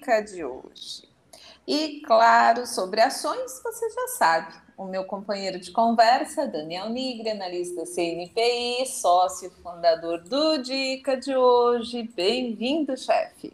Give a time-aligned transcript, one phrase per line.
[0.00, 1.08] dica de hoje.
[1.68, 4.54] E, claro, sobre ações, você já sabe.
[4.76, 12.08] O meu companheiro de conversa, Daniel Nigre, analista CNPI, sócio fundador do Dica de hoje.
[12.16, 13.52] Bem-vindo, chefe.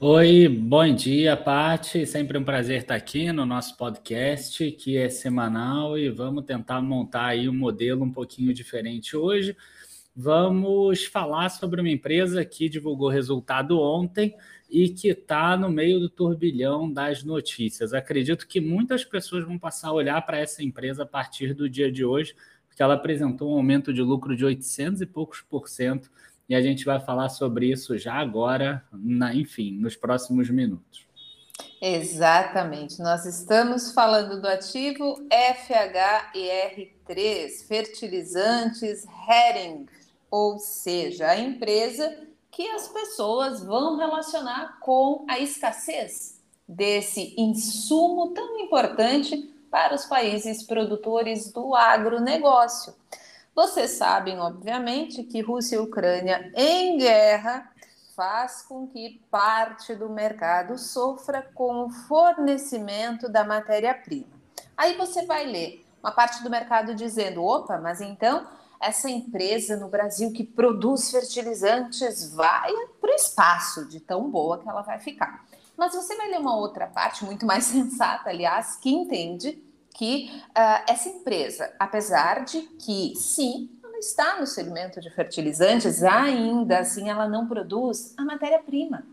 [0.00, 2.06] Oi, bom dia, Pati.
[2.06, 7.26] Sempre um prazer estar aqui no nosso podcast, que é semanal, e vamos tentar montar
[7.26, 9.54] aí um modelo um pouquinho diferente hoje.
[10.16, 14.34] Vamos falar sobre uma empresa que divulgou resultado ontem
[14.70, 17.92] e que está no meio do turbilhão das notícias.
[17.92, 21.90] Acredito que muitas pessoas vão passar a olhar para essa empresa a partir do dia
[21.90, 22.34] de hoje,
[22.66, 26.10] porque ela apresentou um aumento de lucro de 800 e poucos por cento
[26.48, 31.06] e a gente vai falar sobre isso já agora, na, enfim, nos próximos minutos.
[31.80, 33.00] Exatamente.
[33.00, 39.86] Nós estamos falando do ativo FHER3, fertilizantes Hering,
[40.30, 42.14] ou seja, a empresa
[42.54, 50.62] que as pessoas vão relacionar com a escassez desse insumo tão importante para os países
[50.62, 52.94] produtores do agronegócio.
[53.54, 57.72] Vocês sabem, obviamente, que Rússia e Ucrânia em guerra
[58.14, 64.32] faz com que parte do mercado sofra com o fornecimento da matéria-prima.
[64.76, 68.46] Aí você vai ler uma parte do mercado dizendo: opa, mas então
[68.84, 74.68] essa empresa no Brasil que produz fertilizantes vai para o espaço de tão boa que
[74.68, 75.44] ela vai ficar.
[75.74, 79.62] Mas você vai ler uma outra parte, muito mais sensata, aliás, que entende
[79.94, 86.80] que uh, essa empresa, apesar de que, sim, ela está no segmento de fertilizantes, ainda
[86.80, 89.06] assim ela não produz a matéria-prima.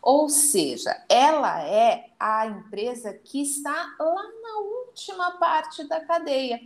[0.00, 6.58] Ou seja, ela é a empresa que está lá na última parte da cadeia.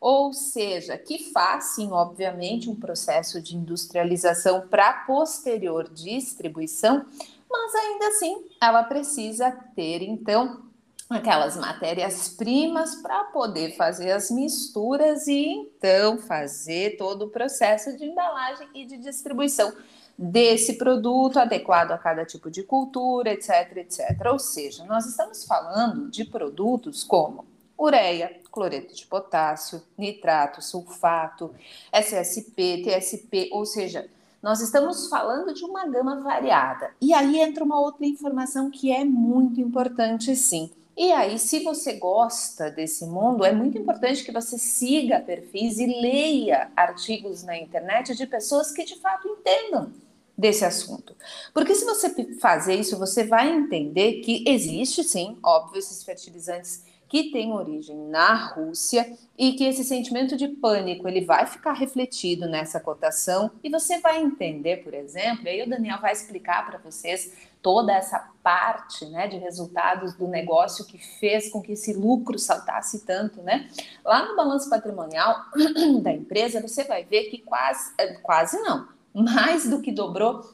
[0.00, 7.04] Ou seja, que faz, sim, obviamente, um processo de industrialização para posterior distribuição,
[7.50, 10.62] mas ainda assim ela precisa ter, então,
[11.10, 18.68] aquelas matérias-primas para poder fazer as misturas e então fazer todo o processo de embalagem
[18.74, 19.72] e de distribuição
[20.16, 24.26] desse produto adequado a cada tipo de cultura, etc, etc.
[24.30, 27.44] Ou seja, nós estamos falando de produtos como
[27.76, 31.54] ureia, cloreto de potássio, nitrato, sulfato,
[31.92, 34.08] SSP, TSP, ou seja,
[34.42, 36.92] nós estamos falando de uma gama variada.
[37.00, 40.70] E aí entra uma outra informação que é muito importante, sim.
[40.96, 45.86] E aí, se você gosta desse mundo, é muito importante que você siga perfis e
[45.86, 49.92] leia artigos na internet de pessoas que de fato entendam
[50.36, 51.14] desse assunto.
[51.52, 57.32] Porque se você fazer isso, você vai entender que existe sim, óbvio, esses fertilizantes que
[57.32, 62.78] têm origem na Rússia e que esse sentimento de pânico ele vai ficar refletido nessa
[62.78, 67.92] cotação e você vai entender, por exemplo, aí o Daniel vai explicar para vocês toda
[67.92, 73.42] essa parte né, de resultados do negócio que fez com que esse lucro saltasse tanto,
[73.42, 73.68] né?
[74.04, 75.36] Lá no balanço patrimonial
[76.00, 80.48] da empresa, você vai ver que quase, é, quase não, mais do que dobrou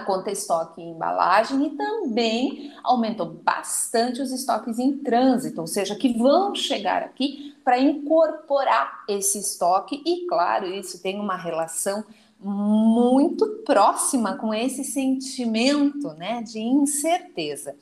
[0.00, 6.16] conta estoque e embalagem e também aumentou bastante os estoques em trânsito, ou seja, que
[6.16, 10.02] vão chegar aqui para incorporar esse estoque.
[10.04, 12.04] E, claro, isso tem uma relação
[12.42, 17.74] muito próxima com esse sentimento né, de incerteza.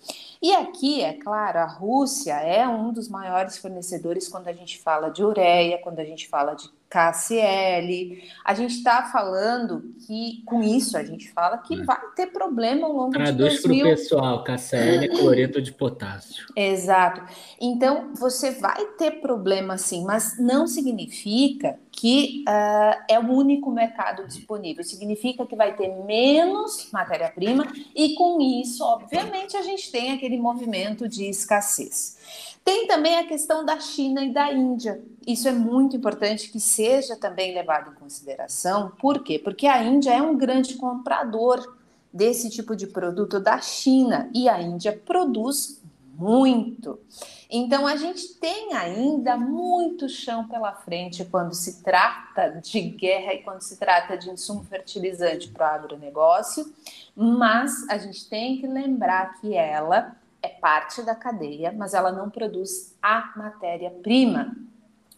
[0.42, 5.10] E aqui, é claro, a Rússia é um dos maiores fornecedores quando a gente fala
[5.10, 8.22] de ureia, quando a gente fala de KCL.
[8.44, 11.84] A gente está falando que, com isso, a gente fala que é.
[11.84, 13.84] vai ter problema ao longo Traduz de 2000...
[13.84, 16.46] para o pessoal, KCL é cloreto de potássio.
[16.56, 17.22] Exato.
[17.60, 24.26] Então, você vai ter problema sim, mas não significa que uh, é o único mercado
[24.26, 24.82] disponível.
[24.82, 31.06] Significa que vai ter menos matéria-prima e, com isso, obviamente, a gente tem aquele movimento
[31.06, 32.56] de escassez.
[32.64, 35.04] Tem também a questão da China e da Índia.
[35.26, 38.92] Isso é muito importante que seja também levado em consideração.
[38.98, 39.38] Por quê?
[39.38, 41.76] Porque a Índia é um grande comprador
[42.10, 45.82] desse tipo de produto da China e a Índia produz
[46.20, 47.00] muito.
[47.48, 53.42] Então a gente tem ainda muito chão pela frente quando se trata de guerra e
[53.42, 56.72] quando se trata de insumo fertilizante para o agronegócio,
[57.16, 62.28] mas a gente tem que lembrar que ela é parte da cadeia, mas ela não
[62.28, 64.54] produz a matéria-prima.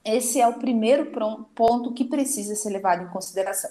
[0.04, 1.12] Esse é o primeiro
[1.54, 3.70] ponto que precisa ser levado em consideração.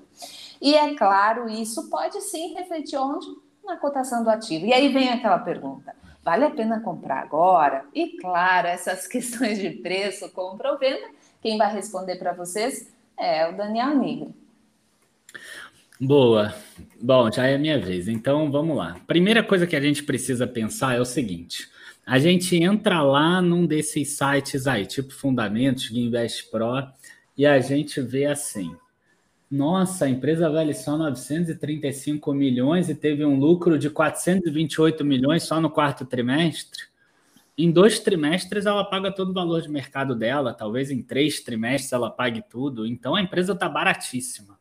[0.61, 3.27] E é claro, isso pode sim refletir onde?
[3.63, 4.65] Na cotação do ativo.
[4.65, 7.85] E aí vem aquela pergunta: vale a pena comprar agora?
[7.93, 11.07] E claro, essas questões de preço, compra ou venda,
[11.41, 14.40] quem vai responder para vocês é o Daniel Nigri.
[16.03, 16.51] Boa.
[16.99, 18.07] Bom, já é minha vez.
[18.07, 18.99] Então vamos lá.
[19.05, 21.69] Primeira coisa que a gente precisa pensar é o seguinte:
[22.03, 26.87] a gente entra lá num desses sites aí, tipo Fundamentos, Invest Pro,
[27.37, 28.75] e a gente vê assim.
[29.49, 35.61] Nossa, a empresa vale só 935 milhões e teve um lucro de 428 milhões só
[35.61, 36.81] no quarto trimestre.
[37.55, 41.93] Em dois trimestres ela paga todo o valor de mercado dela, talvez em três trimestres
[41.93, 42.87] ela pague tudo.
[42.87, 44.60] Então a empresa está baratíssima.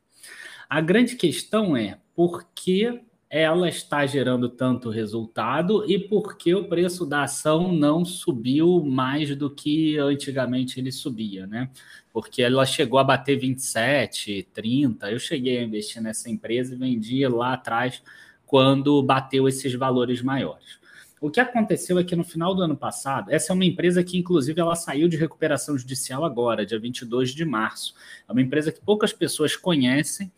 [0.71, 6.69] A grande questão é por que ela está gerando tanto resultado e por que o
[6.69, 11.69] preço da ação não subiu mais do que antigamente ele subia, né?
[12.13, 15.11] Porque ela chegou a bater 27, 30.
[15.11, 18.01] Eu cheguei a investir nessa empresa e vendi lá atrás
[18.47, 20.79] quando bateu esses valores maiores.
[21.21, 24.17] O que aconteceu é que no final do ano passado, essa é uma empresa que,
[24.17, 27.95] inclusive, ela saiu de recuperação judicial agora, dia 22 de março.
[28.27, 30.33] É uma empresa que poucas pessoas conhecem,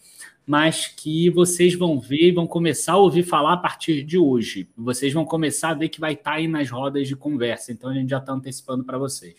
[0.47, 4.69] mas que vocês vão ver e vão começar a ouvir falar a partir de hoje.
[4.77, 7.91] Vocês vão começar a ver que vai estar tá aí nas rodas de conversa, então
[7.91, 9.37] a gente já está antecipando para vocês.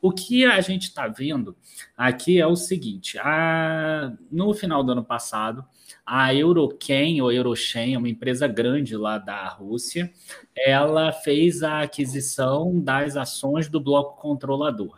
[0.00, 1.56] O que a gente está vendo
[1.96, 5.64] aqui é o seguinte: a, no final do ano passado,
[6.04, 10.12] a Euroken ou Euroshen, uma empresa grande lá da Rússia,
[10.56, 14.96] ela fez a aquisição das ações do bloco controlador.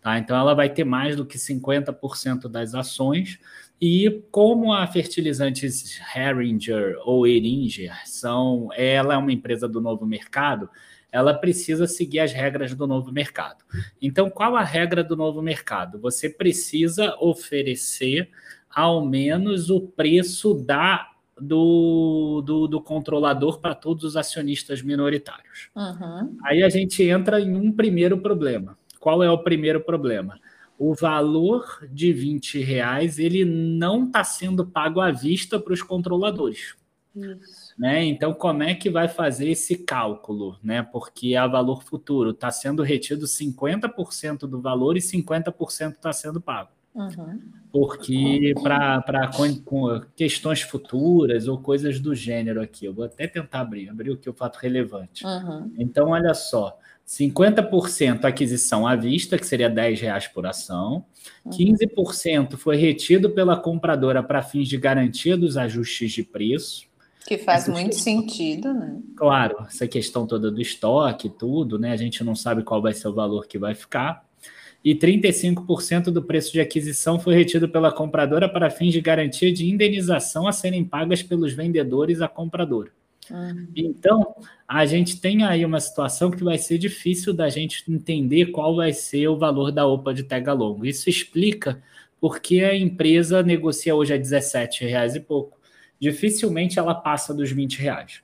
[0.00, 0.18] Tá?
[0.18, 3.38] Então, ela vai ter mais do que 50% das ações,
[3.80, 10.68] e como a fertilizantes Heringer ou Eringer são, ela é uma empresa do novo mercado,
[11.10, 13.64] ela precisa seguir as regras do novo mercado.
[14.00, 15.98] Então, qual a regra do novo mercado?
[15.98, 18.28] Você precisa oferecer
[18.68, 21.08] ao menos o preço da
[21.40, 25.70] do, do, do controlador para todos os acionistas minoritários.
[25.74, 26.36] Uhum.
[26.44, 28.78] Aí a gente entra em um primeiro problema.
[28.98, 30.38] Qual é o primeiro problema?
[30.80, 36.74] O valor de 20 reais ele não está sendo pago à vista para os controladores.
[37.14, 37.74] Isso.
[37.78, 38.02] Né?
[38.04, 40.56] Então, como é que vai fazer esse cálculo?
[40.62, 40.82] Né?
[40.82, 46.70] Porque a valor futuro está sendo retido 50% do valor e 50% está sendo pago.
[46.94, 47.38] Uhum.
[47.70, 49.30] Porque para
[50.16, 54.30] questões futuras ou coisas do gênero aqui, eu vou até tentar abrir, abrir o que
[54.30, 55.26] o fato relevante.
[55.26, 55.74] Uhum.
[55.78, 56.78] Então, olha só,
[57.10, 61.04] 50% aquisição à vista, que seria 10 reais por ação,
[61.48, 62.56] 15% uhum.
[62.56, 66.88] foi retido pela compradora para fins de garantia dos ajustes de preço.
[67.26, 68.96] Que faz essa muito questão, sentido, né?
[69.16, 71.90] Claro, essa questão toda do estoque, tudo, né?
[71.90, 74.24] A gente não sabe qual vai ser o valor que vai ficar.
[74.84, 79.68] E 35% do preço de aquisição foi retido pela compradora para fins de garantia de
[79.68, 82.92] indenização a serem pagas pelos vendedores à compradora.
[83.30, 83.68] Uhum.
[83.76, 84.34] Então,
[84.66, 88.92] a gente tem aí uma situação que vai ser difícil da gente entender qual vai
[88.92, 90.84] ser o valor da OPA de Tega Longo.
[90.84, 91.82] Isso explica
[92.20, 95.58] porque a empresa negocia hoje a 17 reais e pouco.
[95.98, 98.22] Dificilmente ela passa dos 20 reais.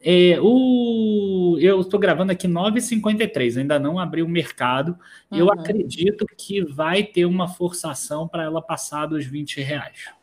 [0.00, 4.96] É, o, eu estou gravando aqui 9,53, ainda não abri o mercado.
[5.30, 5.38] Uhum.
[5.38, 10.15] Eu acredito que vai ter uma forçação para ela passar dos 20 reais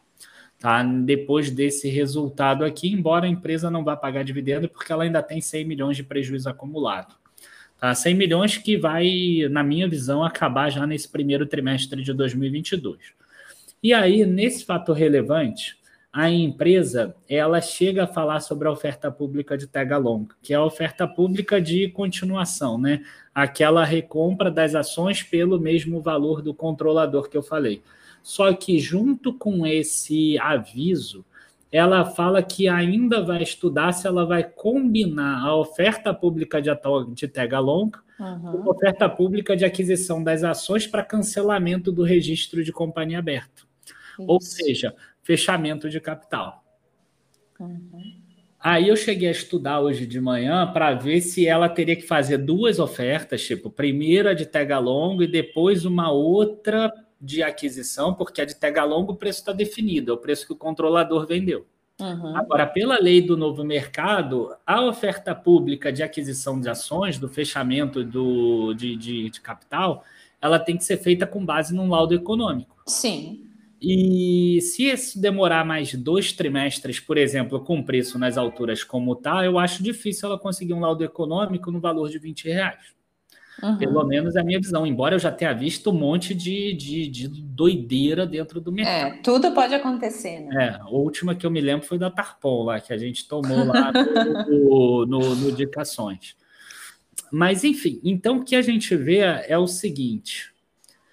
[0.63, 0.81] tá?
[0.81, 5.41] Depois desse resultado aqui, embora a empresa não vá pagar dividendo, porque ela ainda tem
[5.41, 7.13] 100 milhões de prejuízo acumulado.
[7.77, 7.93] Tá?
[7.93, 12.97] 100 milhões que vai, na minha visão, acabar já nesse primeiro trimestre de 2022.
[13.83, 15.75] E aí, nesse fator relevante,
[16.13, 20.55] a empresa ela chega a falar sobre a oferta pública de tag along, que é
[20.55, 23.03] a oferta pública de continuação, né?
[23.35, 27.81] Aquela recompra das ações pelo mesmo valor do controlador que eu falei.
[28.23, 31.25] Só que junto com esse aviso,
[31.69, 36.69] ela fala que ainda vai estudar se ela vai combinar a oferta pública de,
[37.13, 38.39] de tag along uhum.
[38.39, 43.67] com a oferta pública de aquisição das ações para cancelamento do registro de companhia aberto.
[44.13, 44.25] Isso.
[44.25, 46.63] Ou seja, fechamento de capital.
[47.59, 48.23] Uhum.
[48.59, 52.37] Aí eu cheguei a estudar hoje de manhã para ver se ela teria que fazer
[52.37, 56.89] duas ofertas, tipo, primeira de tega longo e depois uma outra
[57.23, 60.51] de aquisição, porque a de tega longo o preço está definido, é o preço que
[60.51, 61.65] o controlador vendeu.
[62.01, 62.35] Uhum.
[62.35, 68.03] Agora, pela lei do novo mercado, a oferta pública de aquisição de ações, do fechamento
[68.03, 70.03] do, de, de, de capital,
[70.41, 72.75] ela tem que ser feita com base num laudo econômico.
[72.85, 73.47] Sim.
[73.81, 79.45] E se isso demorar mais dois trimestres, por exemplo, com preço nas alturas como está,
[79.45, 82.93] eu acho difícil ela conseguir um laudo econômico no valor de 20 reais.
[83.61, 83.77] Uhum.
[83.77, 87.07] Pelo menos é a minha visão, embora eu já tenha visto um monte de, de,
[87.07, 89.15] de doideira dentro do mercado.
[89.15, 90.65] É, tudo pode acontecer, né?
[90.65, 93.63] É, a última que eu me lembro foi da Tarpon lá, que a gente tomou
[93.65, 93.91] lá
[94.47, 96.35] no, no, no Dicações.
[97.31, 100.52] Mas, enfim, então o que a gente vê é o seguinte: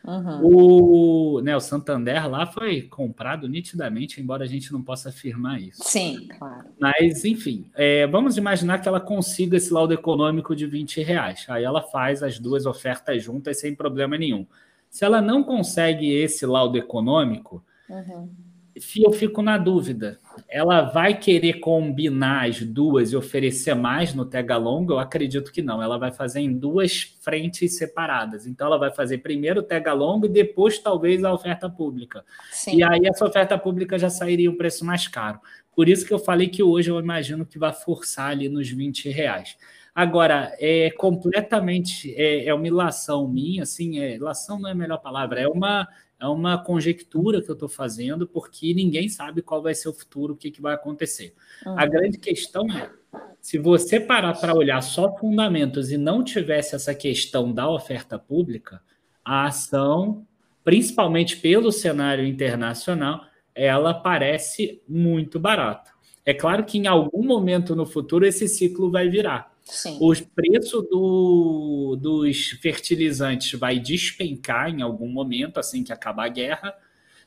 [0.05, 0.41] Uhum.
[0.43, 5.83] O, né, o Santander lá foi comprado nitidamente, embora a gente não possa afirmar isso.
[5.85, 6.69] Sim, claro.
[6.79, 11.45] Mas, enfim, é, vamos imaginar que ela consiga esse laudo econômico de 20 reais.
[11.49, 14.47] Aí ela faz as duas ofertas juntas sem problema nenhum.
[14.89, 18.29] Se ela não consegue esse laudo econômico, uhum
[18.97, 20.19] eu fico na dúvida.
[20.53, 24.95] Ela vai querer combinar as duas e oferecer mais no Tega Longo?
[24.95, 25.81] Eu acredito que não.
[25.81, 28.47] Ela vai fazer em duas frentes separadas.
[28.47, 32.25] Então, ela vai fazer primeiro o Tega Longo e depois, talvez, a oferta pública.
[32.51, 32.79] Sim.
[32.79, 35.39] E aí, essa oferta pública já sairia um preço mais caro.
[35.73, 39.09] Por isso que eu falei que hoje eu imagino que vai forçar ali nos 20
[39.09, 39.57] reais.
[39.95, 44.99] Agora, é completamente, é, é uma ilação minha, assim, é, ilação não é a melhor
[44.99, 45.87] palavra, é uma,
[46.21, 50.35] é uma conjectura que eu estou fazendo, porque ninguém sabe qual vai ser o futuro,
[50.35, 51.35] o que, que vai acontecer.
[51.65, 51.79] Uhum.
[51.79, 52.91] A grande questão é:
[53.41, 58.83] se você parar para olhar só fundamentos e não tivesse essa questão da oferta pública,
[59.25, 60.27] a ação,
[60.63, 63.25] principalmente pelo cenário internacional,
[63.55, 65.91] ela parece muito barata.
[66.25, 69.50] É claro que em algum momento no futuro esse ciclo vai virar.
[69.63, 69.99] Sim.
[70.01, 76.75] O preço do, dos fertilizantes vai despencar em algum momento, assim que acabar a guerra,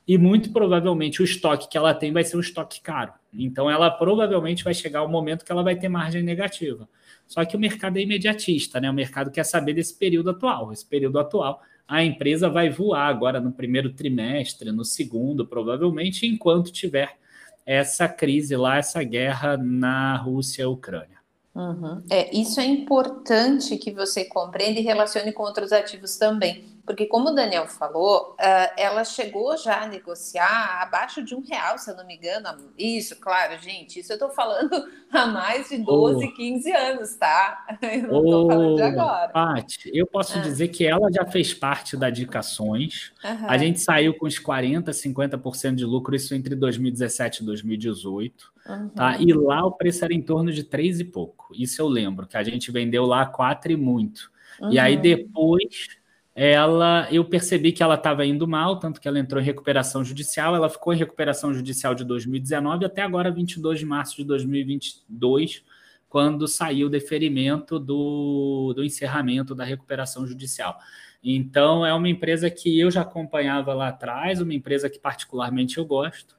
[0.08, 3.14] e muito provavelmente o estoque que ela tem vai ser um estoque caro.
[3.34, 6.88] Então, ela provavelmente vai chegar ao momento que ela vai ter margem negativa.
[7.26, 8.90] Só que o mercado é imediatista, né?
[8.90, 10.74] O mercado quer saber desse período atual.
[10.74, 16.72] Esse período atual, a empresa vai voar agora no primeiro trimestre, no segundo, provavelmente, enquanto
[16.72, 17.18] tiver
[17.66, 21.13] essa crise lá, essa guerra na Rússia e Ucrânia.
[21.56, 22.02] Uhum.
[22.10, 26.73] É, isso é importante que você compreenda e relacione com outros ativos também.
[26.86, 31.78] Porque, como o Daniel falou, uh, ela chegou já a negociar abaixo de um real,
[31.78, 32.72] se eu não me engano.
[32.78, 34.70] Isso, claro, gente, isso eu estou falando
[35.10, 36.34] há mais de 12, oh.
[36.34, 37.66] 15 anos, tá?
[37.82, 39.30] Eu não estou oh, falando de agora.
[39.30, 40.42] Paty, eu posso ah.
[40.42, 43.12] dizer que ela já fez parte da Dicações.
[43.24, 43.50] Uhum.
[43.50, 48.52] A gente saiu com uns 40%, 50% de lucro, isso entre 2017 e 2018.
[48.68, 48.90] Uhum.
[48.90, 49.18] Tá?
[49.18, 51.54] E lá o preço era em torno de 3 e pouco.
[51.54, 54.32] Isso eu lembro, que a gente vendeu lá 4 e muito.
[54.60, 54.72] Uhum.
[54.72, 56.03] E aí depois
[56.36, 60.56] ela, eu percebi que ela estava indo mal, tanto que ela entrou em recuperação judicial,
[60.56, 65.64] ela ficou em recuperação judicial de 2019 até agora 22 de março de 2022,
[66.10, 70.78] quando saiu o deferimento do, do encerramento da recuperação judicial.
[71.24, 75.86] Então, é uma empresa que eu já acompanhava lá atrás, uma empresa que particularmente eu
[75.86, 76.36] gosto,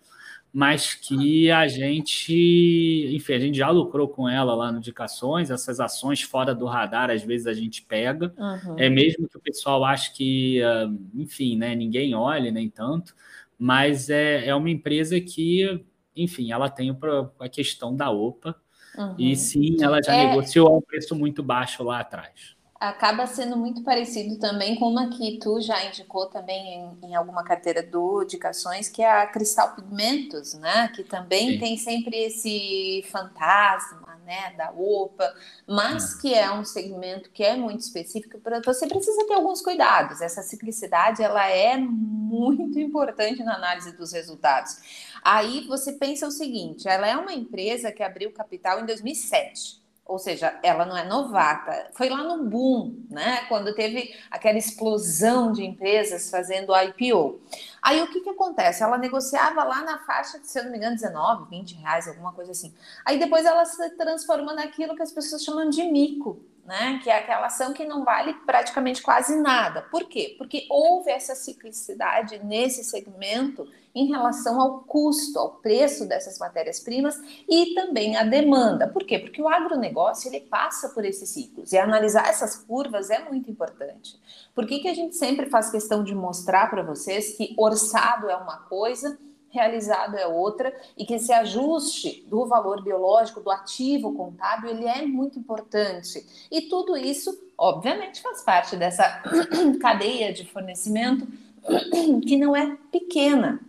[0.55, 5.81] mas que a gente, enfim, a gente já lucrou com ela lá no Indicações, essas
[5.81, 8.79] ações fora do radar, às vezes a gente pega, uhum.
[8.79, 13.17] é mesmo que o pessoal ache que, ah, enfim, né, ninguém olhe nem tanto,
[13.59, 15.85] mas é, é uma empresa que,
[16.15, 16.97] enfim, ela tem
[17.41, 18.55] a questão da OPA,
[18.97, 19.17] uhum.
[19.19, 20.29] e sim, ela já é...
[20.29, 22.54] negociou a um preço muito baixo lá atrás
[22.89, 27.45] acaba sendo muito parecido também com uma que tu já indicou também em, em alguma
[27.45, 30.89] carteira do Indicações, que é a Cristal Pigmentos, né?
[30.95, 31.59] Que também Sim.
[31.59, 34.55] tem sempre esse fantasma, né?
[34.57, 35.35] Da OPA,
[35.67, 36.21] mas ah.
[36.21, 38.39] que é um segmento que é muito específico.
[38.39, 40.21] Para você precisa ter alguns cuidados.
[40.21, 44.77] Essa ciclicidade ela é muito importante na análise dos resultados.
[45.23, 50.19] Aí você pensa o seguinte: ela é uma empresa que abriu capital em 2007 ou
[50.19, 51.91] seja, ela não é novata.
[51.95, 53.47] Foi lá no boom, né?
[53.49, 57.41] Quando teve aquela explosão de empresas fazendo IPO.
[57.81, 58.83] Aí o que, que acontece?
[58.83, 62.33] Ela negociava lá na faixa de, se eu não me engano, 19, 20 reais, alguma
[62.33, 62.75] coisa assim.
[63.05, 67.01] Aí depois ela se transforma naquilo que as pessoas chamam de mico, né?
[67.03, 69.81] Que é aquela ação que não vale praticamente quase nada.
[69.83, 70.35] Por quê?
[70.37, 77.17] Porque houve essa ciclicidade nesse segmento em relação ao custo, ao preço dessas matérias-primas
[77.49, 78.89] e também a demanda.
[78.89, 79.21] Por quê?
[79.21, 84.19] Porque o agronegócio ele passa por esses ciclos e analisar essas curvas é muito importante.
[84.55, 88.37] Por que, que a gente sempre faz questão de mostrar para vocês que orçado é
[88.37, 89.17] uma coisa,
[89.49, 95.07] realizado é outra e que esse ajuste do valor biológico, do ativo contábil, ele é
[95.07, 96.27] muito importante.
[96.51, 99.23] E tudo isso, obviamente, faz parte dessa
[99.81, 101.29] cadeia de fornecimento
[102.27, 103.61] que não é pequena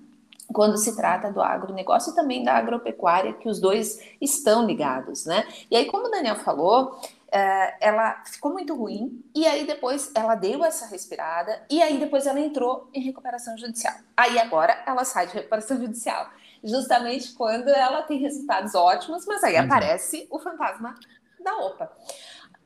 [0.54, 5.48] quando se trata do agronegócio e também da agropecuária, que os dois estão ligados, né?
[5.70, 7.00] E aí, como o Daniel falou,
[7.32, 12.26] é, ela ficou muito ruim, e aí depois ela deu essa respirada, e aí depois
[12.26, 13.94] ela entrou em recuperação judicial.
[14.16, 16.30] Aí agora ela sai de recuperação judicial,
[16.64, 20.96] justamente quando ela tem resultados ótimos, mas aí aparece o fantasma
[21.44, 21.92] da OPA.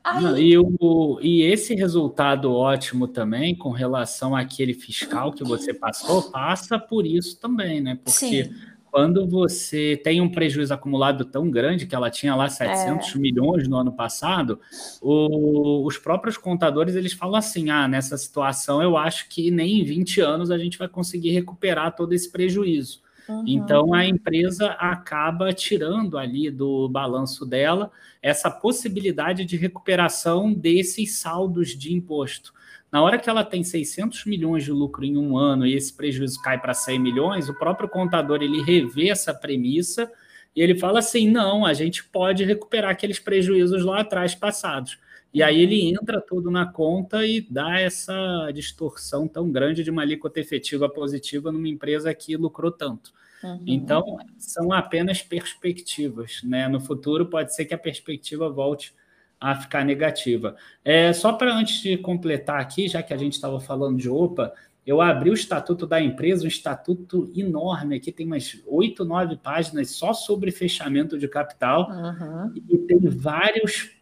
[0.04, 6.22] Não, e, o, e esse resultado ótimo também, com relação àquele fiscal que você passou,
[6.30, 7.98] passa por isso também, né?
[8.02, 8.54] Porque Sim.
[8.90, 13.18] quando você tem um prejuízo acumulado tão grande, que ela tinha lá 700 é.
[13.18, 14.58] milhões no ano passado,
[15.02, 19.84] o, os próprios contadores eles falam assim: ah, nessa situação eu acho que nem em
[19.84, 23.02] 20 anos a gente vai conseguir recuperar todo esse prejuízo.
[23.28, 23.44] Uhum.
[23.46, 27.90] Então a empresa acaba tirando ali do balanço dela
[28.22, 32.52] essa possibilidade de recuperação desses saldos de imposto.
[32.90, 36.40] Na hora que ela tem 600 milhões de lucro em um ano e esse prejuízo
[36.42, 40.10] cai para 100 milhões, o próprio contador ele revê essa premissa
[40.54, 44.98] e ele fala assim: não, a gente pode recuperar aqueles prejuízos lá atrás passados.
[45.32, 50.02] E aí ele entra todo na conta e dá essa distorção tão grande de uma
[50.02, 53.12] alíquota efetiva positiva numa empresa que lucrou tanto.
[53.42, 53.62] Uhum.
[53.66, 56.42] Então, são apenas perspectivas.
[56.42, 56.66] Né?
[56.68, 58.92] No futuro, pode ser que a perspectiva volte
[59.40, 60.56] a ficar negativa.
[60.84, 64.52] É, só para antes de completar aqui, já que a gente estava falando de OPA,
[64.86, 69.90] eu abri o estatuto da empresa, um estatuto enorme, aqui tem umas oito, nove páginas
[69.90, 72.52] só sobre fechamento de capital, uhum.
[72.54, 73.99] e tem vários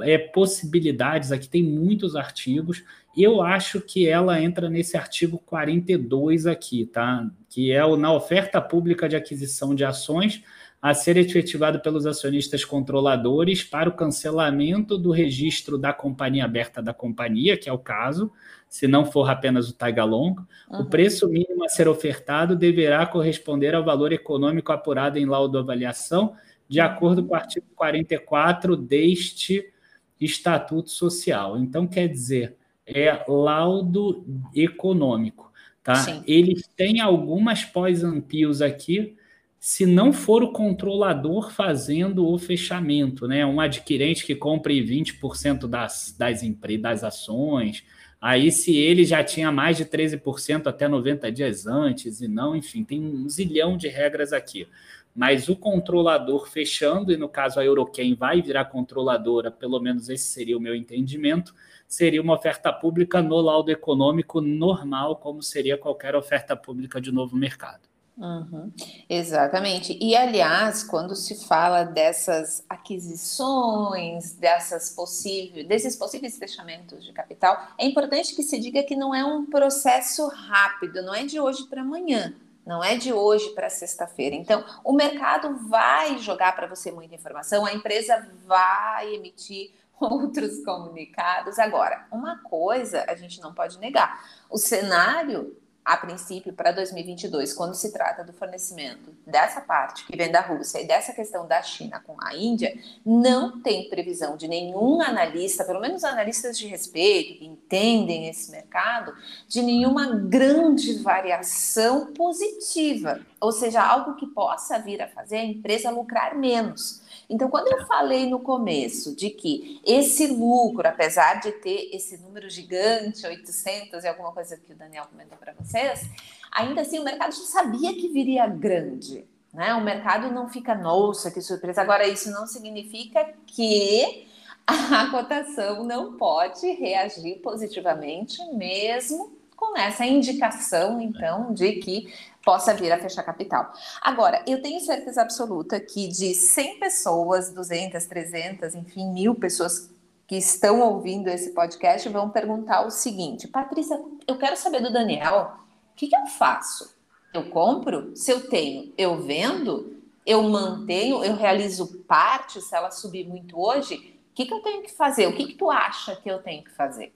[0.00, 2.84] é, possibilidades, aqui tem muitos artigos.
[3.16, 7.28] Eu acho que ela entra nesse artigo 42 aqui, tá?
[7.48, 10.42] Que é o na oferta pública de aquisição de ações
[10.82, 16.92] a ser efetivado pelos acionistas controladores para o cancelamento do registro da companhia aberta da
[16.92, 18.32] companhia, que é o caso,
[18.68, 20.34] se não for apenas o tag along,
[20.68, 20.80] uhum.
[20.80, 26.34] o preço mínimo a ser ofertado deverá corresponder ao valor econômico apurado em laudo avaliação
[26.72, 29.70] de acordo com o artigo 44 deste
[30.18, 31.58] Estatuto Social.
[31.58, 32.56] Então, quer dizer,
[32.86, 35.52] é laudo econômico.
[35.82, 35.96] Tá?
[35.96, 36.24] Sim.
[36.26, 39.14] Eles têm algumas pós-ampios aqui,
[39.60, 43.44] se não for o controlador fazendo o fechamento, né?
[43.44, 46.40] Um adquirente que compre 20% das, das,
[46.80, 47.84] das ações,
[48.18, 52.82] aí se ele já tinha mais de 13% até 90 dias antes, e não, enfim,
[52.82, 54.66] tem um zilhão de regras aqui
[55.14, 60.24] mas o controlador fechando, e no caso a Euroquem vai virar controladora, pelo menos esse
[60.24, 61.54] seria o meu entendimento,
[61.86, 67.36] seria uma oferta pública no laudo econômico normal, como seria qualquer oferta pública de novo
[67.36, 67.92] mercado.
[68.16, 68.70] Uhum,
[69.08, 69.98] exatamente.
[70.00, 77.86] E aliás, quando se fala dessas aquisições, dessas possíveis, desses possíveis fechamentos de capital, é
[77.86, 81.80] importante que se diga que não é um processo rápido, não é de hoje para
[81.80, 84.34] amanhã não é de hoje para sexta-feira.
[84.36, 91.58] Então, o mercado vai jogar para você muita informação, a empresa vai emitir outros comunicados.
[91.58, 97.74] Agora, uma coisa a gente não pode negar: o cenário a princípio, para 2022, quando
[97.74, 102.00] se trata do fornecimento dessa parte que vem da Rússia e dessa questão da China
[102.06, 107.44] com a Índia, não tem previsão de nenhum analista, pelo menos analistas de respeito, que
[107.44, 109.12] entendem esse mercado,
[109.48, 115.90] de nenhuma grande variação positiva, ou seja, algo que possa vir a fazer a empresa
[115.90, 117.01] lucrar menos.
[117.28, 122.48] Então, quando eu falei no começo de que esse lucro, apesar de ter esse número
[122.50, 126.08] gigante, 800 e alguma coisa que o Daniel comentou para vocês,
[126.50, 129.24] ainda assim o mercado já sabia que viria grande.
[129.52, 129.74] Né?
[129.74, 131.82] O mercado não fica, nossa, que surpresa.
[131.82, 134.26] Agora, isso não significa que
[134.66, 142.12] a cotação não pode reagir positivamente, mesmo com essa indicação, então, de que
[142.44, 143.72] possa vir a fechar capital.
[144.00, 149.90] Agora, eu tenho certeza absoluta que de 100 pessoas, 200, 300, enfim, mil pessoas
[150.26, 155.52] que estão ouvindo esse podcast vão perguntar o seguinte: Patrícia, eu quero saber do Daniel,
[155.92, 156.94] o que, que eu faço?
[157.32, 158.14] Eu compro?
[158.16, 159.96] Se eu tenho, eu vendo?
[160.24, 161.24] Eu mantenho?
[161.24, 164.18] Eu realizo parte se ela subir muito hoje?
[164.30, 165.26] O que, que eu tenho que fazer?
[165.26, 167.12] O que, que tu acha que eu tenho que fazer?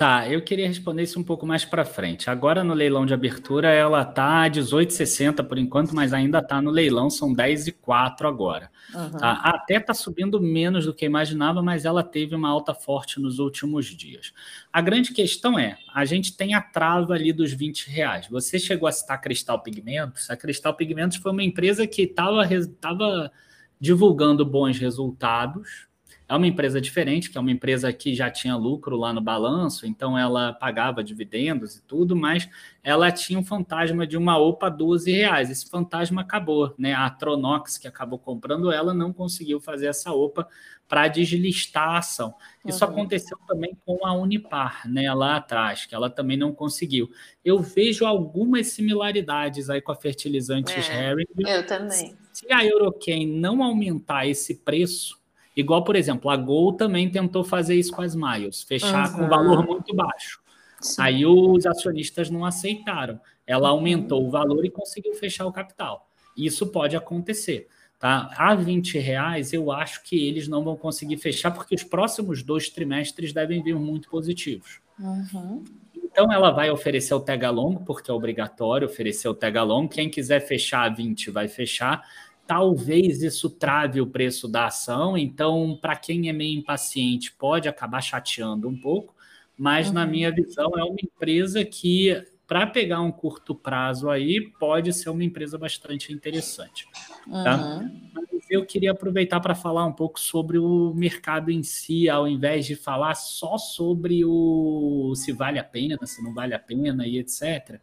[0.00, 2.30] Tá, eu queria responder isso um pouco mais para frente.
[2.30, 7.10] Agora no leilão de abertura ela tá 18,60 por enquanto, mas ainda tá no leilão,
[7.10, 8.70] são 10 e 4 agora.
[8.94, 9.10] Uhum.
[9.18, 9.32] Tá?
[9.44, 13.88] Até tá subindo menos do que imaginava, mas ela teve uma alta forte nos últimos
[13.88, 14.32] dias.
[14.72, 18.26] A grande questão é, a gente tem a trava ali dos 20 reais.
[18.30, 23.30] Você chegou a citar Cristal Pigmentos, a Cristal Pigmentos foi uma empresa que estava
[23.78, 25.89] divulgando bons resultados,
[26.30, 29.84] é uma empresa diferente, que é uma empresa que já tinha lucro lá no balanço,
[29.84, 32.48] então ela pagava dividendos e tudo, mas
[32.84, 35.50] ela tinha um fantasma de uma OPA 12 reais.
[35.50, 36.94] Esse fantasma acabou, né?
[36.94, 40.46] A Tronox, que acabou comprando ela, não conseguiu fazer essa OPA
[40.86, 42.34] para deslistar a ação.
[42.64, 42.92] Isso uhum.
[42.92, 47.10] aconteceu também com a Unipar, né, lá atrás, que ela também não conseguiu.
[47.44, 51.26] Eu vejo algumas similaridades aí com a fertilizantes é, Harry.
[51.38, 52.16] Eu também.
[52.32, 55.19] Se a Euroquem não aumentar esse preço,
[55.60, 59.18] Igual, por exemplo, a Gol também tentou fazer isso com as Miles, fechar uhum.
[59.18, 60.40] com valor muito baixo.
[60.80, 61.02] Sim.
[61.02, 63.20] Aí os acionistas não aceitaram.
[63.46, 63.78] Ela uhum.
[63.78, 66.08] aumentou o valor e conseguiu fechar o capital.
[66.36, 67.68] Isso pode acontecer.
[67.98, 68.30] Tá?
[68.34, 72.70] A 20 reais, eu acho que eles não vão conseguir fechar, porque os próximos dois
[72.70, 74.80] trimestres devem vir muito positivos.
[74.98, 75.62] Uhum.
[75.94, 79.90] Então, ela vai oferecer o tega longo, porque é obrigatório oferecer o tega longo.
[79.90, 82.02] Quem quiser fechar a 20 vai fechar
[82.50, 85.16] talvez isso trave o preço da ação.
[85.16, 89.14] Então, para quem é meio impaciente, pode acabar chateando um pouco,
[89.56, 89.94] mas uhum.
[89.94, 95.10] na minha visão é uma empresa que para pegar um curto prazo aí pode ser
[95.10, 96.88] uma empresa bastante interessante.
[97.30, 97.78] Tá?
[97.84, 98.20] Uhum.
[98.50, 102.74] Eu queria aproveitar para falar um pouco sobre o mercado em si, ao invés de
[102.74, 107.80] falar só sobre o se vale a pena, se não vale a pena e etc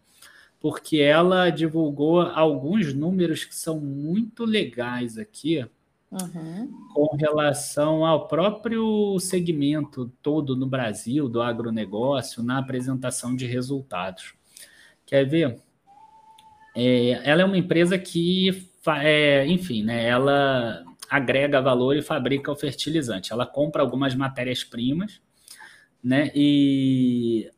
[0.68, 5.66] porque ela divulgou alguns números que são muito legais aqui
[6.12, 6.70] uhum.
[6.94, 14.34] com relação ao próprio segmento todo no Brasil do agronegócio na apresentação de resultados.
[15.06, 15.58] Quer ver?
[16.76, 18.70] É, ela é uma empresa que,
[19.02, 23.32] é, enfim, né, ela agrega valor e fabrica o fertilizante.
[23.32, 25.22] Ela compra algumas matérias-primas,
[26.04, 26.30] né?
[26.36, 27.50] E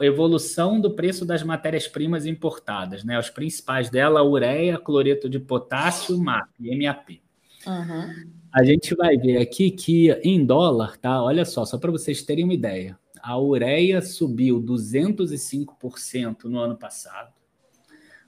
[0.00, 3.18] evolução do preço das matérias-primas importadas, né?
[3.18, 7.20] Os principais dela, ureia, cloreto de potássio, MAP, MAP.
[7.66, 8.28] Uhum.
[8.52, 11.22] A gente vai ver aqui que em dólar, tá?
[11.22, 12.98] Olha só, só para vocês terem uma ideia.
[13.20, 17.32] A ureia subiu 205% no ano passado.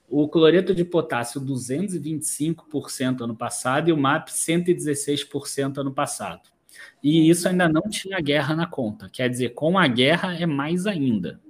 [0.08, 6.50] O cloreto de potássio 225% ano passado e o MAP 116% ano passado.
[7.02, 9.08] E isso ainda não tinha guerra na conta.
[9.08, 11.40] Quer dizer, com a guerra é mais ainda.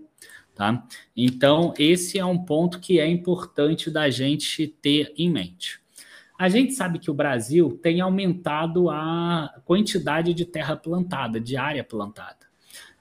[0.60, 0.86] Tá?
[1.16, 5.80] Então, esse é um ponto que é importante da gente ter em mente.
[6.38, 11.82] A gente sabe que o Brasil tem aumentado a quantidade de terra plantada, de área
[11.82, 12.46] plantada.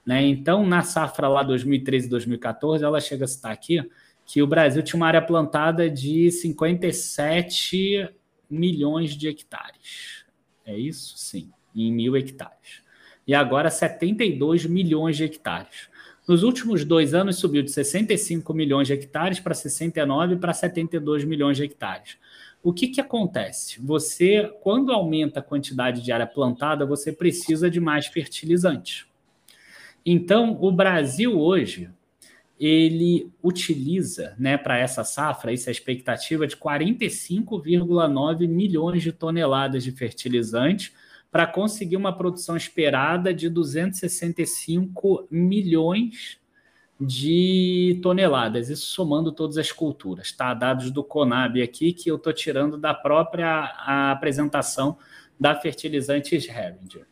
[0.06, 0.22] Né?
[0.22, 3.86] Então, na safra lá 2013 e 2014, ela chega a citar aqui
[4.24, 8.08] que o Brasil tinha uma área plantada de 57
[8.48, 10.24] milhões de hectares.
[10.64, 11.12] É isso?
[11.18, 12.80] Sim, em mil hectares.
[13.26, 15.89] E agora 72 milhões de hectares.
[16.30, 21.56] Nos últimos dois anos, subiu de 65 milhões de hectares para 69 para 72 milhões
[21.56, 22.18] de hectares.
[22.62, 23.80] O que, que acontece?
[23.80, 29.08] Você, quando aumenta a quantidade de área plantada, você precisa de mais fertilizante.
[30.06, 31.90] Então, o Brasil hoje,
[32.60, 39.90] ele utiliza, né, para essa safra, essa é expectativa de 45,9 milhões de toneladas de
[39.90, 40.92] fertilizante,
[41.30, 46.40] para conseguir uma produção esperada de 265 milhões
[47.00, 50.52] de toneladas, isso somando todas as culturas, tá?
[50.52, 53.64] Dados do Conab aqui que eu estou tirando da própria
[54.12, 54.98] apresentação
[55.38, 57.06] da Fertilizantes Herringer.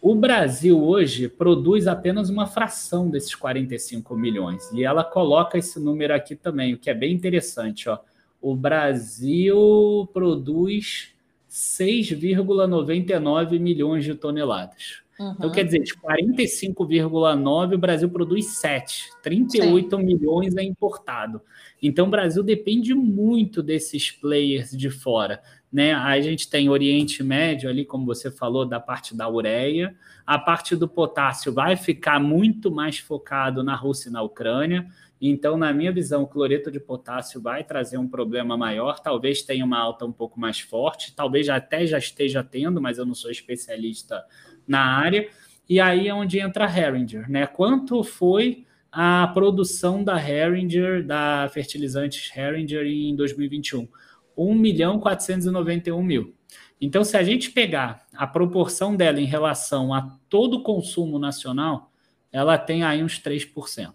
[0.00, 6.14] O Brasil hoje produz apenas uma fração desses 45 milhões e ela coloca esse número
[6.14, 7.98] aqui também, o que é bem interessante, ó.
[8.40, 11.12] O Brasil produz
[11.58, 15.02] 6,99 milhões de toneladas.
[15.18, 15.34] Uhum.
[15.36, 19.08] Então, quer dizer, de 45,9, o Brasil produz 7.
[19.20, 20.02] 38 Sim.
[20.04, 21.42] milhões é importado.
[21.82, 25.42] Então, o Brasil depende muito desses players de fora.
[25.72, 25.92] né?
[25.92, 29.96] A gente tem Oriente Médio ali, como você falou, da parte da ureia.
[30.24, 34.86] A parte do potássio vai ficar muito mais focado na Rússia e na Ucrânia.
[35.20, 39.00] Então, na minha visão, o cloreto de potássio vai trazer um problema maior.
[39.00, 43.06] Talvez tenha uma alta um pouco mais forte, talvez até já esteja tendo, mas eu
[43.06, 44.24] não sou especialista
[44.66, 45.28] na área.
[45.68, 47.46] E aí é onde entra a Herringer, né?
[47.46, 53.88] Quanto foi a produção da Herringer, da fertilizantes Herringer em 2021?
[54.36, 56.34] 1 milhão 491 mil.
[56.80, 61.90] Então, se a gente pegar a proporção dela em relação a todo o consumo nacional,
[62.30, 63.92] ela tem aí uns 3%.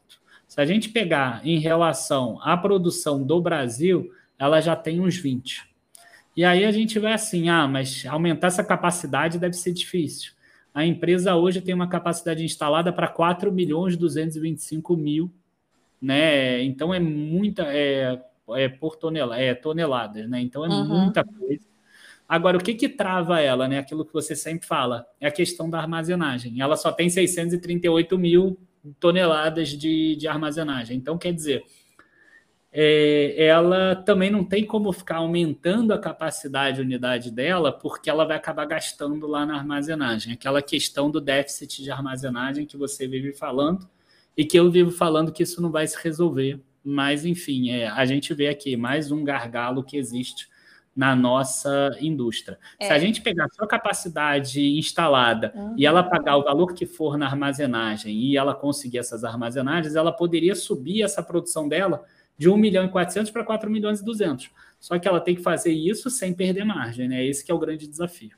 [0.53, 5.67] Se a gente pegar em relação à produção do Brasil, ela já tem uns 20.
[6.37, 10.31] E aí a gente vai assim, ah, mas aumentar essa capacidade deve ser difícil.
[10.71, 15.33] A empresa hoje tem uma capacidade instalada para 4 milhões 225 mil,
[15.99, 16.61] né?
[16.61, 20.39] Então é muita, é, é por tonelada, é toneladas, né?
[20.39, 21.05] Então é uhum.
[21.05, 21.65] muita coisa.
[22.29, 23.79] Agora, o que que trava ela, né?
[23.79, 26.61] Aquilo que você sempre fala, é a questão da armazenagem.
[26.61, 28.55] Ela só tem 638 mil
[28.99, 30.97] toneladas de, de armazenagem.
[30.97, 31.63] Então, quer dizer,
[32.71, 38.25] é, ela também não tem como ficar aumentando a capacidade de unidade dela, porque ela
[38.25, 40.33] vai acabar gastando lá na armazenagem.
[40.33, 43.87] Aquela questão do déficit de armazenagem que você vive falando
[44.35, 46.59] e que eu vivo falando que isso não vai se resolver.
[46.83, 50.49] Mas, enfim, é, a gente vê aqui mais um gargalo que existe
[50.95, 52.59] na nossa indústria.
[52.79, 52.87] É.
[52.87, 55.75] Se a gente pegar só a capacidade instalada uhum.
[55.77, 60.11] e ela pagar o valor que for na armazenagem e ela conseguir essas armazenagens, ela
[60.11, 62.03] poderia subir essa produção dela
[62.37, 64.51] de 1 milhão e 400 para 4 milhões e 200.
[64.79, 67.25] Só que ela tem que fazer isso sem perder margem, né?
[67.25, 68.31] Esse que é o grande desafio.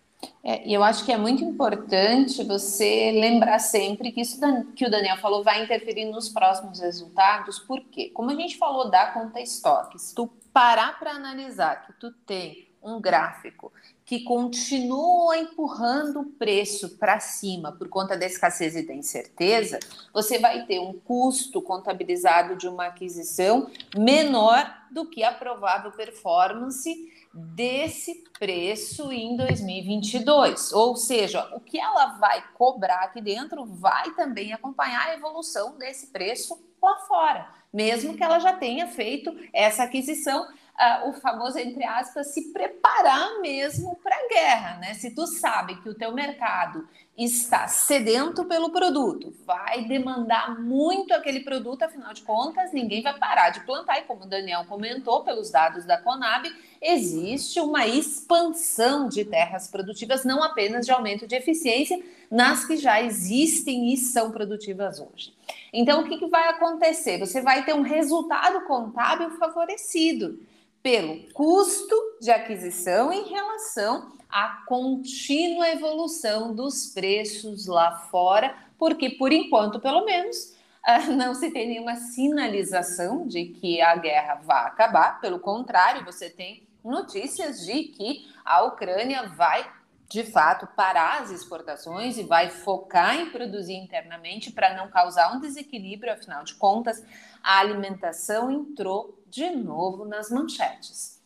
[0.43, 4.39] É, e eu acho que é muito importante você lembrar sempre que isso
[4.75, 8.11] que o Daniel falou vai interferir nos próximos resultados, por quê?
[8.13, 12.69] Como a gente falou da conta estoque, se tu parar para analisar que tu tem
[12.81, 13.73] um gráfico
[14.05, 19.79] que continua empurrando o preço para cima por conta da escassez e da incerteza,
[20.13, 27.11] você vai ter um custo contabilizado de uma aquisição menor do que a provável performance
[27.33, 30.71] desse preço em 2022.
[30.71, 36.07] Ou seja, o que ela vai cobrar aqui dentro vai também acompanhar a evolução desse
[36.07, 41.83] preço lá fora, mesmo que ela já tenha feito essa aquisição uh, o famoso, entre
[41.83, 44.93] aspas, se preparar mesmo para a guerra, né?
[44.93, 51.39] Se tu sabe que o teu mercado está sedento pelo produto, vai demandar muito aquele
[51.39, 53.99] produto, afinal de contas, ninguém vai parar de plantar.
[53.99, 56.45] E como o Daniel comentou, pelos dados da Conab,
[56.85, 63.01] existe uma expansão de terras produtivas, não apenas de aumento de eficiência, nas que já
[63.01, 65.33] existem e são produtivas hoje.
[65.73, 67.17] Então, o que, que vai acontecer?
[67.17, 70.39] Você vai ter um resultado contábil favorecido
[70.83, 79.31] pelo custo de aquisição em relação à contínua evolução dos preços lá fora, porque por
[79.31, 80.53] enquanto, pelo menos,
[80.85, 86.29] ah, não se tem nenhuma sinalização de que a guerra vai acabar, pelo contrário, você
[86.29, 89.69] tem notícias de que a Ucrânia vai
[90.07, 95.39] de fato parar as exportações e vai focar em produzir internamente para não causar um
[95.39, 97.03] desequilíbrio, afinal de contas,
[97.43, 101.21] a alimentação entrou de novo nas manchetes.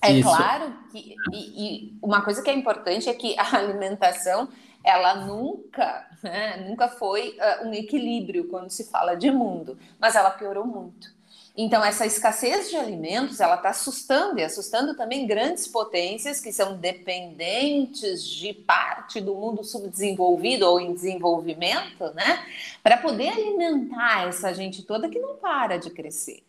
[0.00, 0.28] É Isso.
[0.28, 4.48] claro que e, e, uma coisa que é importante é que a alimentação
[4.82, 10.30] ela nunca, né, nunca foi uh, um equilíbrio quando se fala de mundo, mas ela
[10.30, 11.08] piorou muito.
[11.54, 16.78] Então, essa escassez de alimentos, ela está assustando e assustando também grandes potências que são
[16.78, 22.46] dependentes de parte do mundo subdesenvolvido ou em desenvolvimento, né?
[22.82, 26.42] Para poder alimentar essa gente toda que não para de crescer.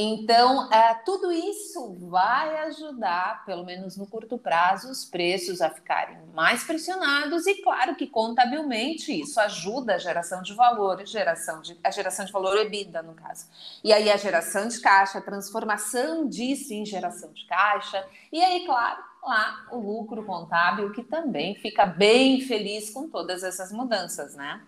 [0.00, 6.16] Então, é, tudo isso vai ajudar, pelo menos no curto prazo, os preços a ficarem
[6.32, 11.90] mais pressionados e, claro, que contabilmente isso ajuda a geração de valor, geração de, a
[11.90, 13.46] geração de valor EBITDA, no caso.
[13.82, 18.06] E aí a geração de caixa, a transformação disso em geração de caixa.
[18.30, 23.72] E aí, claro, lá o lucro contábil, que também fica bem feliz com todas essas
[23.72, 24.62] mudanças, né?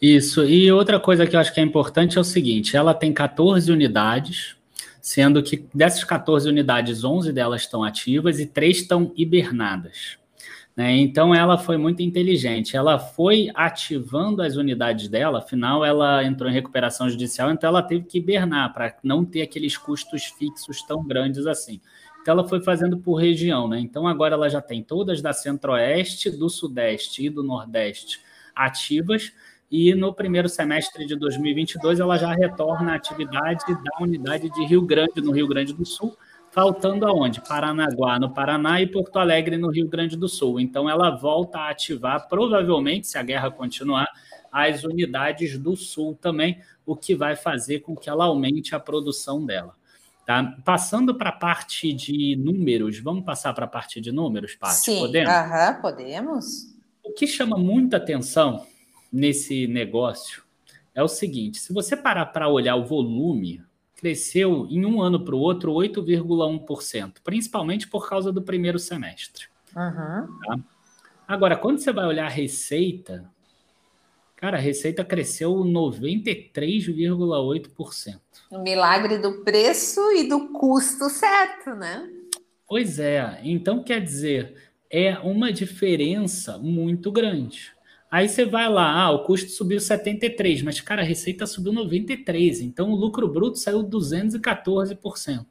[0.00, 3.12] Isso, e outra coisa que eu acho que é importante é o seguinte: ela tem
[3.12, 4.56] 14 unidades,
[5.00, 10.18] sendo que dessas 14 unidades, 11 delas estão ativas e 3 estão hibernadas.
[10.76, 10.92] Né?
[10.98, 16.54] Então ela foi muito inteligente, ela foi ativando as unidades dela, afinal ela entrou em
[16.54, 21.48] recuperação judicial, então ela teve que hibernar para não ter aqueles custos fixos tão grandes
[21.48, 21.80] assim.
[22.22, 23.80] Então ela foi fazendo por região, né?
[23.80, 28.20] Então agora ela já tem todas da Centro-Oeste, do Sudeste e do Nordeste
[28.54, 29.32] ativas
[29.70, 34.82] e no primeiro semestre de 2022 ela já retorna à atividade da unidade de Rio
[34.82, 36.16] Grande, no Rio Grande do Sul,
[36.50, 37.40] faltando aonde?
[37.42, 40.58] Paranaguá, no Paraná, e Porto Alegre, no Rio Grande do Sul.
[40.58, 44.08] Então, ela volta a ativar, provavelmente, se a guerra continuar,
[44.50, 49.44] as unidades do Sul também, o que vai fazer com que ela aumente a produção
[49.44, 49.74] dela.
[50.24, 50.56] Tá?
[50.64, 54.74] Passando para a parte de números, vamos passar para a parte de números, Paty?
[54.74, 55.30] Sim, podemos?
[55.30, 56.74] Aham, podemos.
[57.02, 58.66] O que chama muita atenção
[59.12, 60.42] nesse negócio
[60.94, 63.62] é o seguinte: se você parar para olhar o volume,
[63.96, 69.46] cresceu em um ano para o outro 8,1%, principalmente por causa do primeiro semestre.
[69.76, 70.38] Uhum.
[70.44, 70.58] Tá?
[71.26, 73.28] Agora, quando você vai olhar a receita,
[74.36, 78.20] cara, a receita cresceu 93,8%.
[78.50, 82.08] O milagre do preço e do custo certo, né?
[82.66, 83.40] Pois é.
[83.42, 84.56] Então, quer dizer,
[84.90, 87.76] é uma diferença muito grande.
[88.10, 92.60] Aí você vai lá, ah, o custo subiu 73, mas, cara, a receita subiu 93.
[92.60, 95.44] Então, o lucro bruto saiu 214%.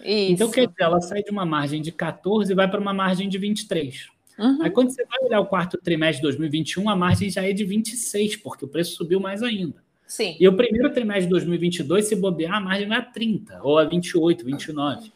[0.00, 0.32] Isso.
[0.32, 3.28] Então, quer dizer, ela sai de uma margem de 14 e vai para uma margem
[3.28, 4.08] de 23.
[4.38, 4.62] Uhum.
[4.62, 7.64] Aí, quando você vai olhar o quarto trimestre de 2021, a margem já é de
[7.64, 9.82] 26, porque o preço subiu mais ainda.
[10.06, 10.34] Sim.
[10.40, 13.84] E o primeiro trimestre de 2022, se bobear, a margem vai a 30, ou a
[13.84, 15.12] 28, 29.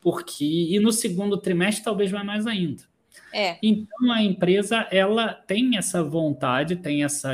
[0.00, 2.84] Porque, e no segundo trimestre, talvez vai mais ainda.
[3.32, 3.58] É.
[3.62, 7.32] Então a empresa ela tem essa vontade, tem essa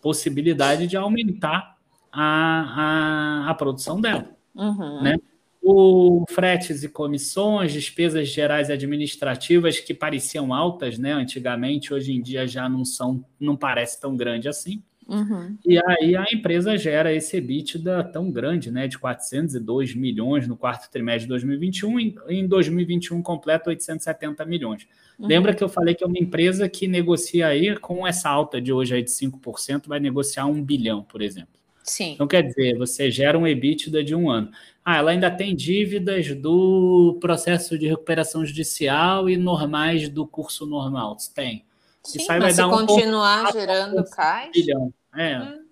[0.00, 1.76] possibilidade de aumentar
[2.12, 4.30] a, a, a produção dela.
[4.54, 5.02] Uhum.
[5.02, 5.16] Né?
[5.62, 12.46] O fretes e comissões, despesas gerais administrativas que pareciam altas, né, antigamente, hoje em dia
[12.46, 14.82] já não são, não parece tão grande assim.
[15.08, 15.56] Uhum.
[15.64, 20.90] E aí a empresa gera esse EBITDA tão grande, né, de 402 milhões no quarto
[20.90, 24.86] trimestre de 2021, em, em 2021 completo 870 milhões.
[25.18, 25.26] Uhum.
[25.26, 28.70] Lembra que eu falei que é uma empresa que negocia aí com essa alta de
[28.70, 31.58] hoje aí de 5%, vai negociar um bilhão, por exemplo.
[31.82, 32.12] Sim.
[32.12, 34.50] Então quer dizer, você gera um EBITDA de um ano.
[34.84, 41.16] Ah, ela ainda tem dívidas do processo de recuperação judicial e normais do curso normal.
[41.34, 41.64] Tem.
[42.02, 44.50] Sim, Isso aí vai dar um continuar gerando caixa.
[44.52, 44.92] Bilhão.
[45.18, 45.38] É.
[45.38, 45.66] Hum.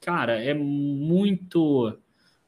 [0.00, 1.98] Cara, é muito.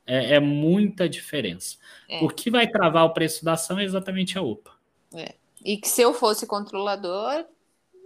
[0.07, 1.77] É, é muita diferença.
[2.09, 2.23] É.
[2.23, 4.73] O que vai travar o preço da ação é exatamente a UPA.
[5.15, 5.35] É.
[5.65, 7.45] E que se eu fosse controlador,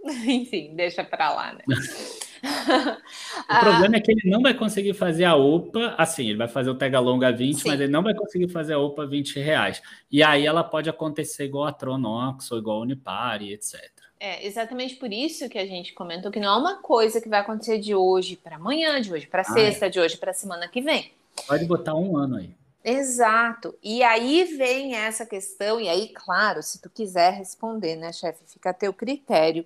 [0.25, 1.63] enfim, deixa para lá, né?
[3.49, 6.69] o problema é que ele não vai conseguir fazer a OPA, assim, ele vai fazer
[6.69, 7.69] o Tega Longa 20, Sim.
[7.69, 9.81] mas ele não vai conseguir fazer a OPA 20 reais.
[10.11, 13.79] E aí ela pode acontecer igual a Tronox ou igual a Unipare, etc.
[14.23, 17.39] É exatamente por isso que a gente comentou que não é uma coisa que vai
[17.39, 19.89] acontecer de hoje para amanhã, de hoje para ah, sexta, é.
[19.89, 21.11] de hoje para semana que vem.
[21.47, 22.51] Pode botar um ano aí.
[22.85, 23.73] Exato.
[23.81, 28.69] E aí vem essa questão, e aí, claro, se tu quiser responder, né, chefe, fica
[28.69, 29.65] a teu critério.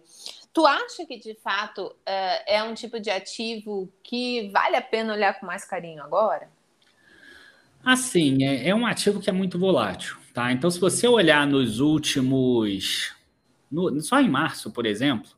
[0.54, 5.38] Tu acha que de fato é um tipo de ativo que vale a pena olhar
[5.38, 6.48] com mais carinho agora?
[7.84, 10.50] Assim, é, é um ativo que é muito volátil, tá?
[10.54, 13.14] Então, se você olhar nos últimos
[13.71, 15.32] no, só em março, por exemplo,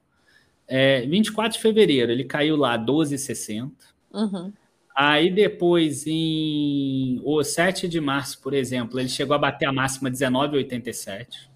[0.68, 3.72] é, 24 de fevereiro, ele caiu lá 12,60.
[4.14, 4.52] Uhum.
[4.96, 10.10] Aí depois, em o 7 de março, por exemplo, ele chegou a bater a máxima
[10.10, 11.50] 19,87.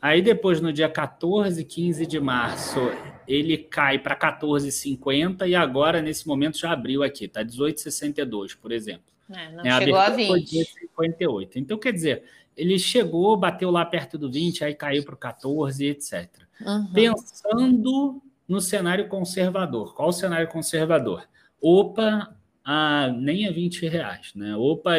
[0.00, 2.78] Aí depois, no dia 14, 15 de março,
[3.26, 9.04] ele cai para 14,50 e agora, nesse momento, já abriu aqui, tá 18,62, por exemplo.
[9.30, 10.64] É, não é, chegou a 20.
[10.64, 11.58] 58.
[11.58, 12.24] Então, quer dizer,
[12.56, 16.30] ele chegou, bateu lá perto do 20, aí caiu para o 14, etc.
[16.60, 16.92] Uhum.
[16.92, 19.94] Pensando no cenário conservador.
[19.94, 21.26] Qual o cenário conservador?
[21.60, 24.56] Opa, a, nem a 20 reais, né?
[24.56, 24.92] Opa,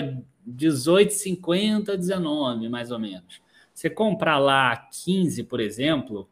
[0.47, 3.41] 18,50, 19, mais ou menos.
[3.73, 6.29] Você comprar lá 15, por exemplo,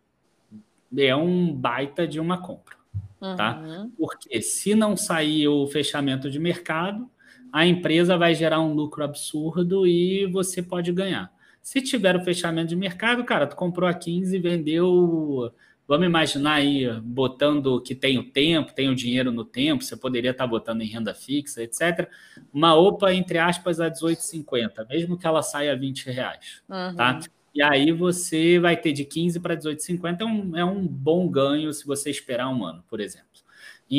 [0.96, 2.76] é um baita de uma compra,
[3.20, 3.60] tá?
[3.60, 3.92] Uhum.
[3.98, 7.10] Porque se não sair o fechamento de mercado,
[7.54, 11.32] a empresa vai gerar um lucro absurdo e você pode ganhar.
[11.62, 15.54] Se tiver o fechamento de mercado, cara, tu comprou a 15 e vendeu.
[15.88, 20.32] Vamos imaginar aí, botando que tem o tempo, tem o dinheiro no tempo, você poderia
[20.32, 22.10] estar botando em renda fixa, etc.
[22.52, 26.64] Uma OPA, entre aspas, a 18,50, mesmo que ela saia a 20 reais.
[26.68, 26.96] Uhum.
[26.96, 27.20] Tá?
[27.54, 31.72] E aí você vai ter de 15 para 18,50, é um, é um bom ganho
[31.72, 33.28] se você esperar um ano, por exemplo.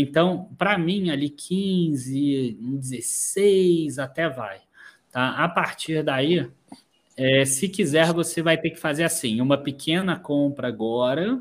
[0.01, 4.61] Então, para mim, ali 15, 16 até vai.
[5.11, 5.31] Tá?
[5.31, 6.51] A partir daí,
[7.17, 11.39] é, se quiser, você vai ter que fazer assim: uma pequena compra agora.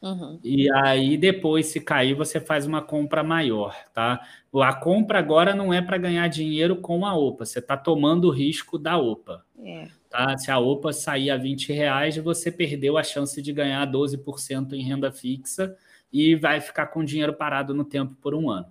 [0.00, 0.40] Uhum.
[0.42, 4.20] E aí, depois, se cair, você faz uma compra maior, tá?
[4.52, 8.32] A compra agora não é para ganhar dinheiro com a OPA, você está tomando o
[8.32, 9.44] risco da OPA.
[9.64, 9.86] É.
[10.10, 10.36] Tá?
[10.36, 14.82] Se a OPA sair a 20 reais, você perdeu a chance de ganhar 12% em
[14.82, 15.76] renda fixa
[16.12, 18.66] e vai ficar com dinheiro parado no tempo por um ano.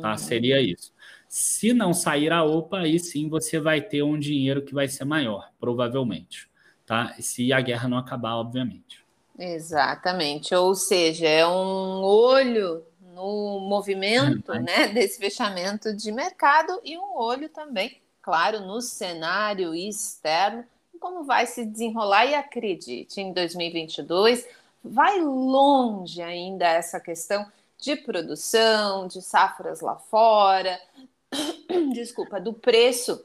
[0.00, 0.12] Tá?
[0.12, 0.18] Uhum.
[0.18, 0.92] Seria isso.
[1.28, 5.04] Se não sair a OPA, aí sim você vai ter um dinheiro que vai ser
[5.04, 6.48] maior, provavelmente.
[6.84, 7.14] Tá?
[7.20, 9.04] Se a guerra não acabar, obviamente.
[9.38, 10.54] Exatamente.
[10.54, 17.16] Ou seja, é um olho no movimento é, né, desse fechamento de mercado e um
[17.16, 20.64] olho também, claro, no cenário externo,
[20.98, 22.26] como vai se desenrolar.
[22.26, 24.46] E acredite, em 2022
[24.82, 27.46] vai longe ainda essa questão
[27.78, 30.78] de produção, de safras lá fora,
[31.92, 33.24] desculpa, do preço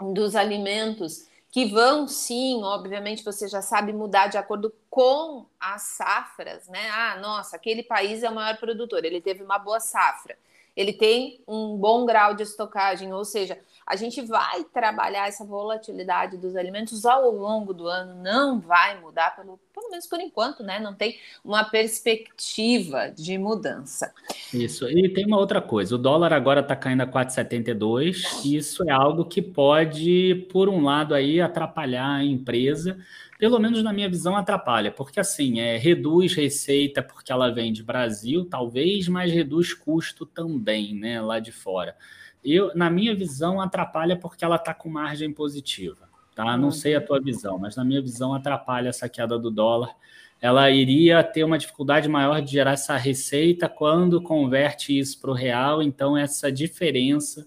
[0.00, 6.68] dos alimentos que vão sim, obviamente você já sabe mudar de acordo com as safras,
[6.68, 6.88] né?
[6.90, 10.38] Ah, nossa, aquele país é o maior produtor, ele teve uma boa safra,
[10.76, 13.58] ele tem um bom grau de estocagem, ou seja,
[13.90, 19.34] a gente vai trabalhar essa volatilidade dos alimentos ao longo do ano, não vai mudar,
[19.34, 20.78] pelo, pelo menos por enquanto, né?
[20.78, 24.14] Não tem uma perspectiva de mudança.
[24.54, 24.88] Isso.
[24.88, 28.44] E tem uma outra coisa: o dólar agora está caindo a 4,72.
[28.44, 32.96] Isso é algo que pode, por um lado, aí atrapalhar a empresa.
[33.40, 37.82] Pelo menos na minha visão, atrapalha, porque assim, é, reduz receita porque ela vem de
[37.82, 41.96] Brasil, talvez, mas reduz custo também, né, lá de fora
[42.44, 46.08] eu, na minha visão, atrapalha porque ela está com margem positiva.
[46.34, 46.56] Tá?
[46.56, 49.94] Não sei a tua visão, mas na minha visão atrapalha essa queda do dólar.
[50.40, 55.34] Ela iria ter uma dificuldade maior de gerar essa receita quando converte isso para o
[55.34, 57.46] real, então essa diferença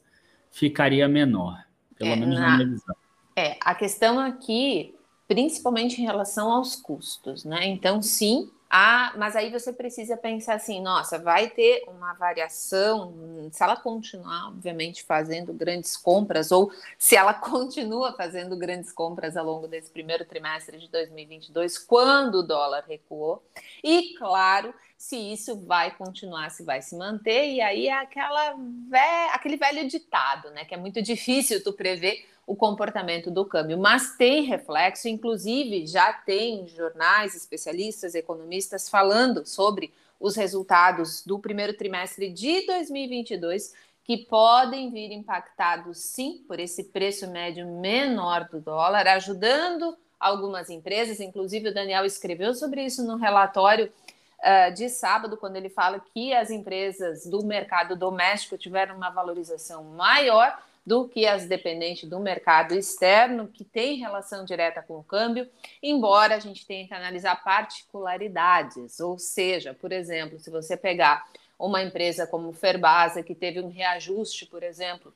[0.52, 1.58] ficaria menor,
[1.98, 2.96] pelo é, menos na, na minha visão.
[3.36, 4.94] É, a questão aqui,
[5.28, 7.66] principalmente em relação aos custos, né?
[7.66, 13.62] Então, sim, ah, mas aí você precisa pensar assim, nossa, vai ter uma variação, se
[13.62, 19.68] ela continuar, obviamente, fazendo grandes compras, ou se ela continua fazendo grandes compras ao longo
[19.68, 23.44] desse primeiro trimestre de 2022, quando o dólar recuou,
[23.84, 29.30] e claro, se isso vai continuar, se vai se manter, e aí é aquela ve
[29.34, 34.16] aquele velho ditado, né, que é muito difícil tu prever o comportamento do câmbio, mas
[34.18, 42.30] tem reflexo, inclusive já tem jornais, especialistas, economistas falando sobre os resultados do primeiro trimestre
[42.30, 43.74] de 2022
[44.04, 51.20] que podem vir impactados sim por esse preço médio menor do dólar, ajudando algumas empresas,
[51.20, 53.92] inclusive o Daniel escreveu sobre isso no relatório
[54.40, 59.84] uh, de sábado, quando ele fala que as empresas do mercado doméstico tiveram uma valorização
[59.84, 65.50] maior do que as dependentes do mercado externo, que tem relação direta com o câmbio,
[65.82, 71.26] embora a gente tenha que analisar particularidades, ou seja, por exemplo, se você pegar
[71.58, 75.14] uma empresa como Ferbasa, que teve um reajuste, por exemplo,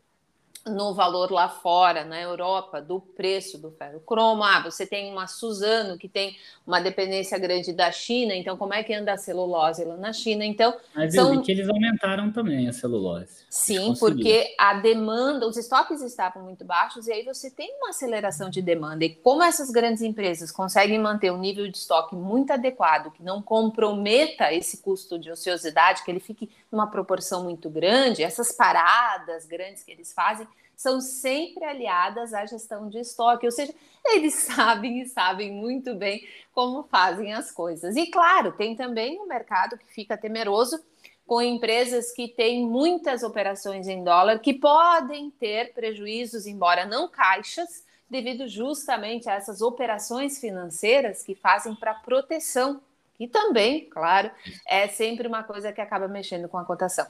[0.70, 4.44] no valor lá fora, na Europa, do preço do ferro cromo.
[4.44, 8.84] Ah, você tem uma Suzano que tem uma dependência grande da China, então como é
[8.84, 10.44] que anda a celulose lá na China?
[10.44, 11.34] Então, Mas são...
[11.34, 13.46] eu vi que eles aumentaram também a celulose.
[13.50, 18.50] Sim, porque a demanda, os estoques estavam muito baixos e aí você tem uma aceleração
[18.50, 19.06] de demanda.
[19.06, 23.42] E como essas grandes empresas conseguem manter um nível de estoque muito adequado, que não
[23.42, 29.84] comprometa esse custo de ociosidade, que ele fique numa proporção muito grande, essas paradas grandes
[29.84, 30.48] que eles fazem,
[30.78, 33.74] são sempre aliadas à gestão de estoque, ou seja,
[34.06, 37.96] eles sabem e sabem muito bem como fazem as coisas.
[37.96, 40.80] E claro, tem também um mercado que fica temeroso
[41.26, 47.84] com empresas que têm muitas operações em dólar que podem ter prejuízos, embora não caixas,
[48.10, 52.80] devido justamente a essas operações financeiras que fazem para proteção
[53.20, 54.30] e também, claro,
[54.66, 57.06] é sempre uma coisa que acaba mexendo com a cotação.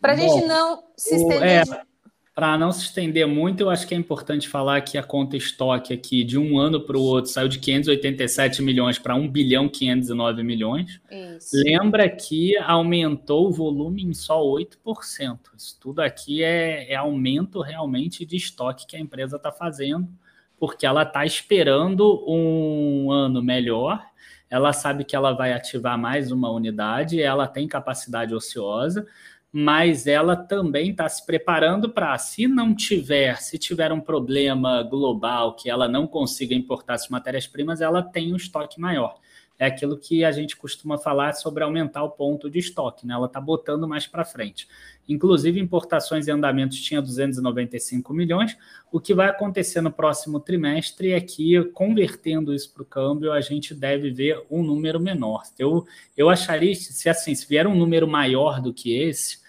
[0.00, 1.62] Para a gente não se estender.
[1.62, 1.84] É,
[2.34, 5.94] para não se estender muito, eu acho que é importante falar que a conta estoque
[5.94, 10.42] aqui de um ano para o outro saiu de 587 milhões para 1 bilhão 509
[10.42, 11.00] milhões.
[11.08, 11.50] Isso.
[11.54, 15.38] Lembra que aumentou o volume em só 8%.
[15.56, 20.08] Isso tudo aqui é, é aumento realmente de estoque que a empresa está fazendo,
[20.58, 24.04] porque ela está esperando um ano melhor.
[24.50, 29.06] Ela sabe que ela vai ativar mais uma unidade, ela tem capacidade ociosa,
[29.56, 35.54] mas ela também está se preparando para, se não tiver, se tiver um problema global
[35.54, 39.16] que ela não consiga importar as matérias-primas, ela tem um estoque maior.
[39.56, 43.14] É aquilo que a gente costuma falar sobre aumentar o ponto de estoque, né?
[43.14, 44.66] Ela está botando mais para frente.
[45.08, 48.58] Inclusive, importações e andamentos tinha 295 milhões.
[48.90, 53.40] O que vai acontecer no próximo trimestre é que, convertendo isso para o câmbio, a
[53.40, 55.44] gente deve ver um número menor.
[55.56, 55.86] Eu,
[56.16, 59.43] eu acharia, se assim, se vier um número maior do que esse,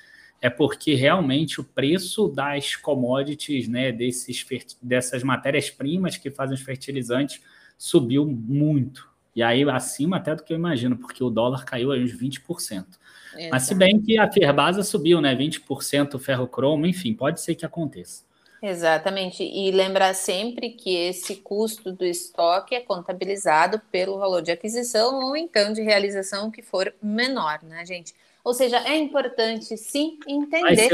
[0.45, 4.45] é porque realmente o preço das commodities, né, desses,
[4.79, 7.41] dessas matérias-primas que fazem os fertilizantes,
[7.75, 9.09] subiu muito.
[9.35, 12.45] E aí, acima até do que eu imagino, porque o dólar caiu aí uns 20%.
[12.61, 13.49] Exato.
[13.49, 15.35] Mas se bem que a Ferbasa subiu, né?
[15.35, 18.23] 20% ferrocromo, enfim, pode ser que aconteça.
[18.61, 19.43] Exatamente.
[19.43, 25.35] E lembrar sempre que esse custo do estoque é contabilizado pelo valor de aquisição ou
[25.35, 28.13] então de realização que for menor, né, gente?
[28.45, 30.87] Ou seja, é importante sim entender.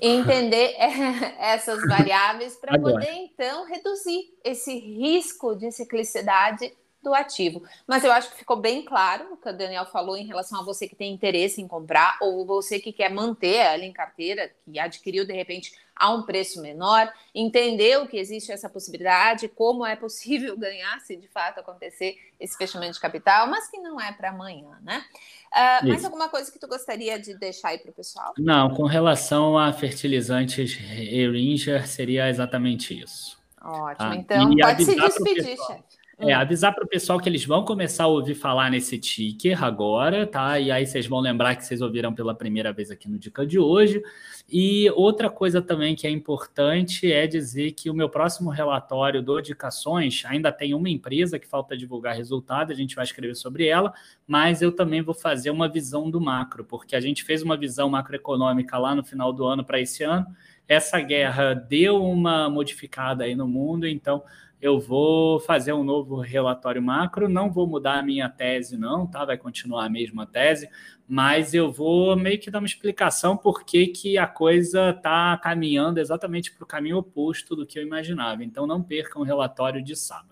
[0.00, 0.74] Entender
[1.38, 7.64] essas variáveis para poder então reduzir esse risco de ciclicidade do ativo.
[7.86, 10.64] Mas eu acho que ficou bem claro o que o Daniel falou em relação a
[10.64, 14.78] você que tem interesse em comprar ou você que quer manter ela em carteira, que
[14.78, 20.56] adquiriu de repente a um preço menor, entendeu que existe essa possibilidade, como é possível
[20.58, 24.78] ganhar se de fato acontecer esse fechamento de capital, mas que não é para amanhã,
[24.82, 25.04] né?
[25.52, 28.32] Uh, mais alguma coisa que tu gostaria de deixar aí para o pessoal?
[28.38, 33.38] Não, com relação a fertilizantes Eringer, seria exatamente isso.
[33.62, 36.01] Ótimo, ah, então pode se despedir, chefe.
[36.24, 40.24] É, avisar para o pessoal que eles vão começar a ouvir falar nesse ticker agora,
[40.24, 40.56] tá?
[40.56, 43.58] E aí vocês vão lembrar que vocês ouviram pela primeira vez aqui no Dica de
[43.58, 44.00] hoje.
[44.48, 49.40] E outra coisa também que é importante é dizer que o meu próximo relatório do
[49.40, 53.92] Dicações ainda tem uma empresa que falta divulgar resultado, a gente vai escrever sobre ela,
[54.24, 57.90] mas eu também vou fazer uma visão do macro, porque a gente fez uma visão
[57.90, 60.26] macroeconômica lá no final do ano para esse ano.
[60.68, 64.22] Essa guerra deu uma modificada aí no mundo, então
[64.62, 69.24] eu vou fazer um novo relatório macro, não vou mudar a minha tese, não, tá?
[69.24, 70.70] Vai continuar a mesma tese,
[71.06, 75.98] mas eu vou meio que dar uma explicação por que, que a coisa está caminhando
[75.98, 78.44] exatamente para o caminho oposto do que eu imaginava.
[78.44, 80.30] Então não percam o relatório de sábado.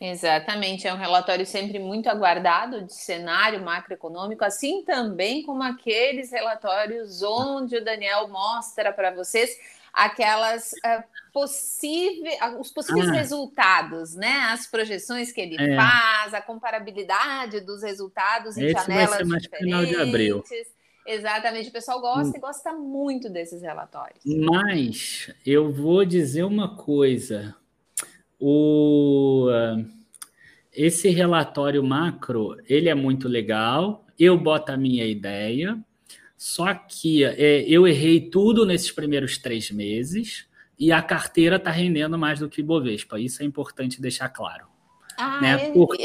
[0.00, 7.20] Exatamente, é um relatório sempre muito aguardado de cenário macroeconômico, assim também como aqueles relatórios
[7.22, 9.56] onde o Daniel mostra para vocês
[9.92, 13.12] aquelas uh, possíveis, os possíveis ah.
[13.12, 14.48] resultados, né?
[14.50, 15.76] As projeções que ele é.
[15.76, 19.74] faz, a comparabilidade dos resultados em Esse janelas ser mais diferentes.
[19.74, 20.44] Final de abril.
[21.04, 22.36] Exatamente, o pessoal gosta hum.
[22.36, 24.20] e gosta muito desses relatórios.
[24.24, 27.54] Mas eu vou dizer uma coisa.
[28.38, 29.48] O
[30.72, 34.06] esse relatório macro, ele é muito legal.
[34.18, 35.78] Eu boto a minha ideia,
[36.42, 40.44] só que é, eu errei tudo nesses primeiros três meses
[40.76, 43.20] e a carteira está rendendo mais do que Bovespa.
[43.20, 44.66] Isso é importante deixar claro.
[45.16, 45.70] Ah, né?
[45.70, 46.02] Porque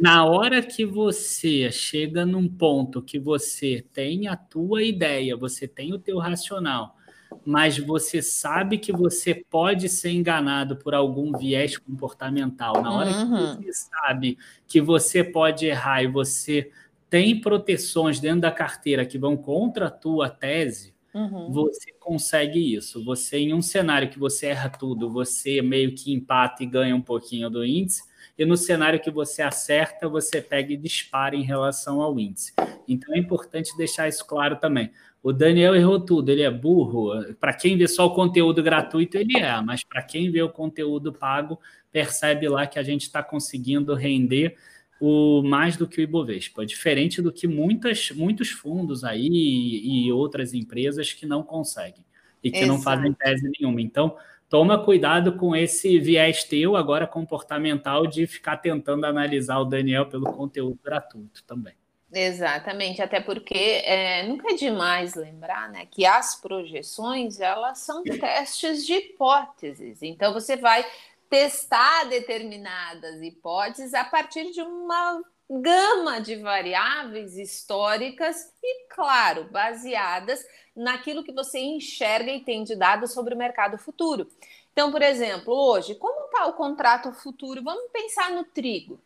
[0.00, 5.92] na hora que você chega num ponto que você tem a tua ideia, você tem
[5.92, 6.96] o teu racional,
[7.44, 12.80] mas você sabe que você pode ser enganado por algum viés comportamental.
[12.80, 13.58] Na hora uhum.
[13.58, 16.70] que você sabe que você pode errar e você
[17.08, 21.50] tem proteções dentro da carteira que vão contra a tua tese, uhum.
[21.52, 23.04] você consegue isso.
[23.04, 27.02] Você, em um cenário que você erra tudo, você meio que empata e ganha um
[27.02, 28.02] pouquinho do índice,
[28.38, 32.52] e no cenário que você acerta, você pega e dispara em relação ao índice.
[32.86, 34.90] Então é importante deixar isso claro também.
[35.22, 37.10] O Daniel errou tudo, ele é burro.
[37.40, 41.12] Para quem vê só o conteúdo gratuito, ele é, mas para quem vê o conteúdo
[41.12, 41.58] pago,
[41.90, 44.56] percebe lá que a gente está conseguindo render
[45.00, 50.12] o mais do que o Ibovespa, diferente do que muitas, muitos fundos aí e, e
[50.12, 52.04] outras empresas que não conseguem
[52.42, 52.72] e que Exato.
[52.72, 53.80] não fazem tese nenhuma.
[53.80, 54.16] Então,
[54.48, 60.32] toma cuidado com esse viés teu agora comportamental de ficar tentando analisar o Daniel pelo
[60.32, 61.74] conteúdo gratuito também.
[62.12, 68.86] Exatamente, até porque é, nunca é demais lembrar né, que as projeções elas são testes
[68.86, 70.02] de hipóteses.
[70.02, 70.86] Então você vai
[71.28, 81.24] testar determinadas hipóteses a partir de uma gama de variáveis históricas e, claro, baseadas naquilo
[81.24, 84.28] que você enxerga e tem de dados sobre o mercado futuro.
[84.72, 87.62] Então, por exemplo, hoje, como está o contrato futuro?
[87.62, 89.00] Vamos pensar no trigo.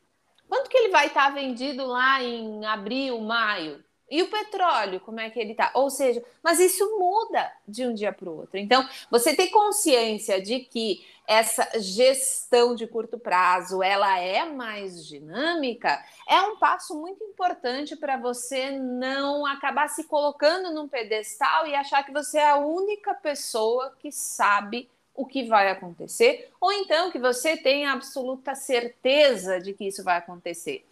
[0.49, 3.85] Quanto que ele vai estar tá vendido lá em abril, maio?
[4.11, 5.71] E o petróleo, como é que ele está?
[5.73, 8.59] Ou seja, mas isso muda de um dia para o outro.
[8.59, 16.05] Então, você ter consciência de que essa gestão de curto prazo ela é mais dinâmica,
[16.29, 22.03] é um passo muito importante para você não acabar se colocando num pedestal e achar
[22.03, 27.19] que você é a única pessoa que sabe o que vai acontecer, ou então que
[27.19, 30.85] você tem absoluta certeza de que isso vai acontecer.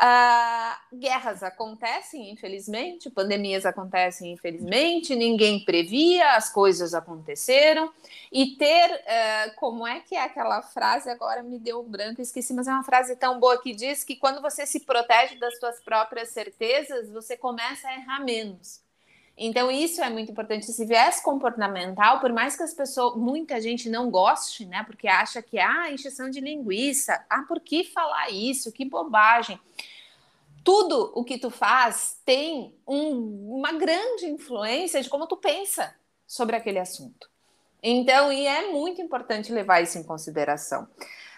[0.00, 7.92] Uh, guerras acontecem, infelizmente, pandemias acontecem, infelizmente, ninguém previa, as coisas aconteceram.
[8.30, 12.68] E ter, uh, como é que é aquela frase, agora me deu branco, esqueci, mas
[12.68, 16.28] é uma frase tão boa que diz que quando você se protege das suas próprias
[16.28, 18.87] certezas, você começa a errar menos.
[19.40, 20.68] Então, isso é muito importante.
[20.68, 24.82] Esse viés comportamental, por mais que as pessoas, muita gente não goste, né?
[24.84, 28.72] Porque acha que, ah, encheção de linguiça, ah, por que falar isso?
[28.72, 29.58] Que bobagem.
[30.64, 35.94] Tudo o que tu faz tem um, uma grande influência de como tu pensa
[36.26, 37.30] sobre aquele assunto.
[37.80, 40.88] Então, e é muito importante levar isso em consideração.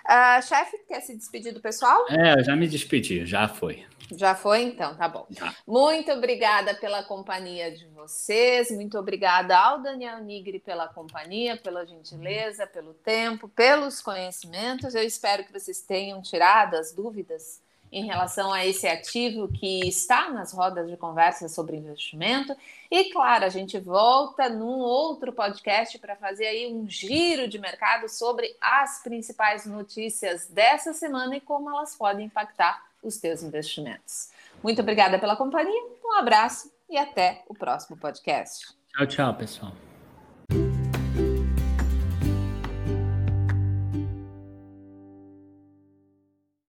[0.07, 2.07] Uh, chefe, quer se despedir do pessoal?
[2.09, 3.85] É, eu já me despedi, já foi.
[4.17, 5.27] Já foi, então, tá bom.
[5.31, 5.55] Já.
[5.67, 12.67] Muito obrigada pela companhia de vocês, muito obrigada ao Daniel Nigri pela companhia, pela gentileza,
[12.67, 14.95] pelo tempo, pelos conhecimentos.
[14.95, 17.61] Eu espero que vocês tenham tirado as dúvidas
[17.93, 22.57] em relação a esse ativo que está nas rodas de conversa sobre investimento.
[22.91, 28.09] E claro, a gente volta num outro podcast para fazer aí um giro de mercado
[28.09, 34.31] sobre as principais notícias dessa semana e como elas podem impactar os teus investimentos.
[34.63, 38.75] Muito obrigada pela companhia, um abraço e até o próximo podcast.
[38.89, 39.90] Tchau, tchau, pessoal.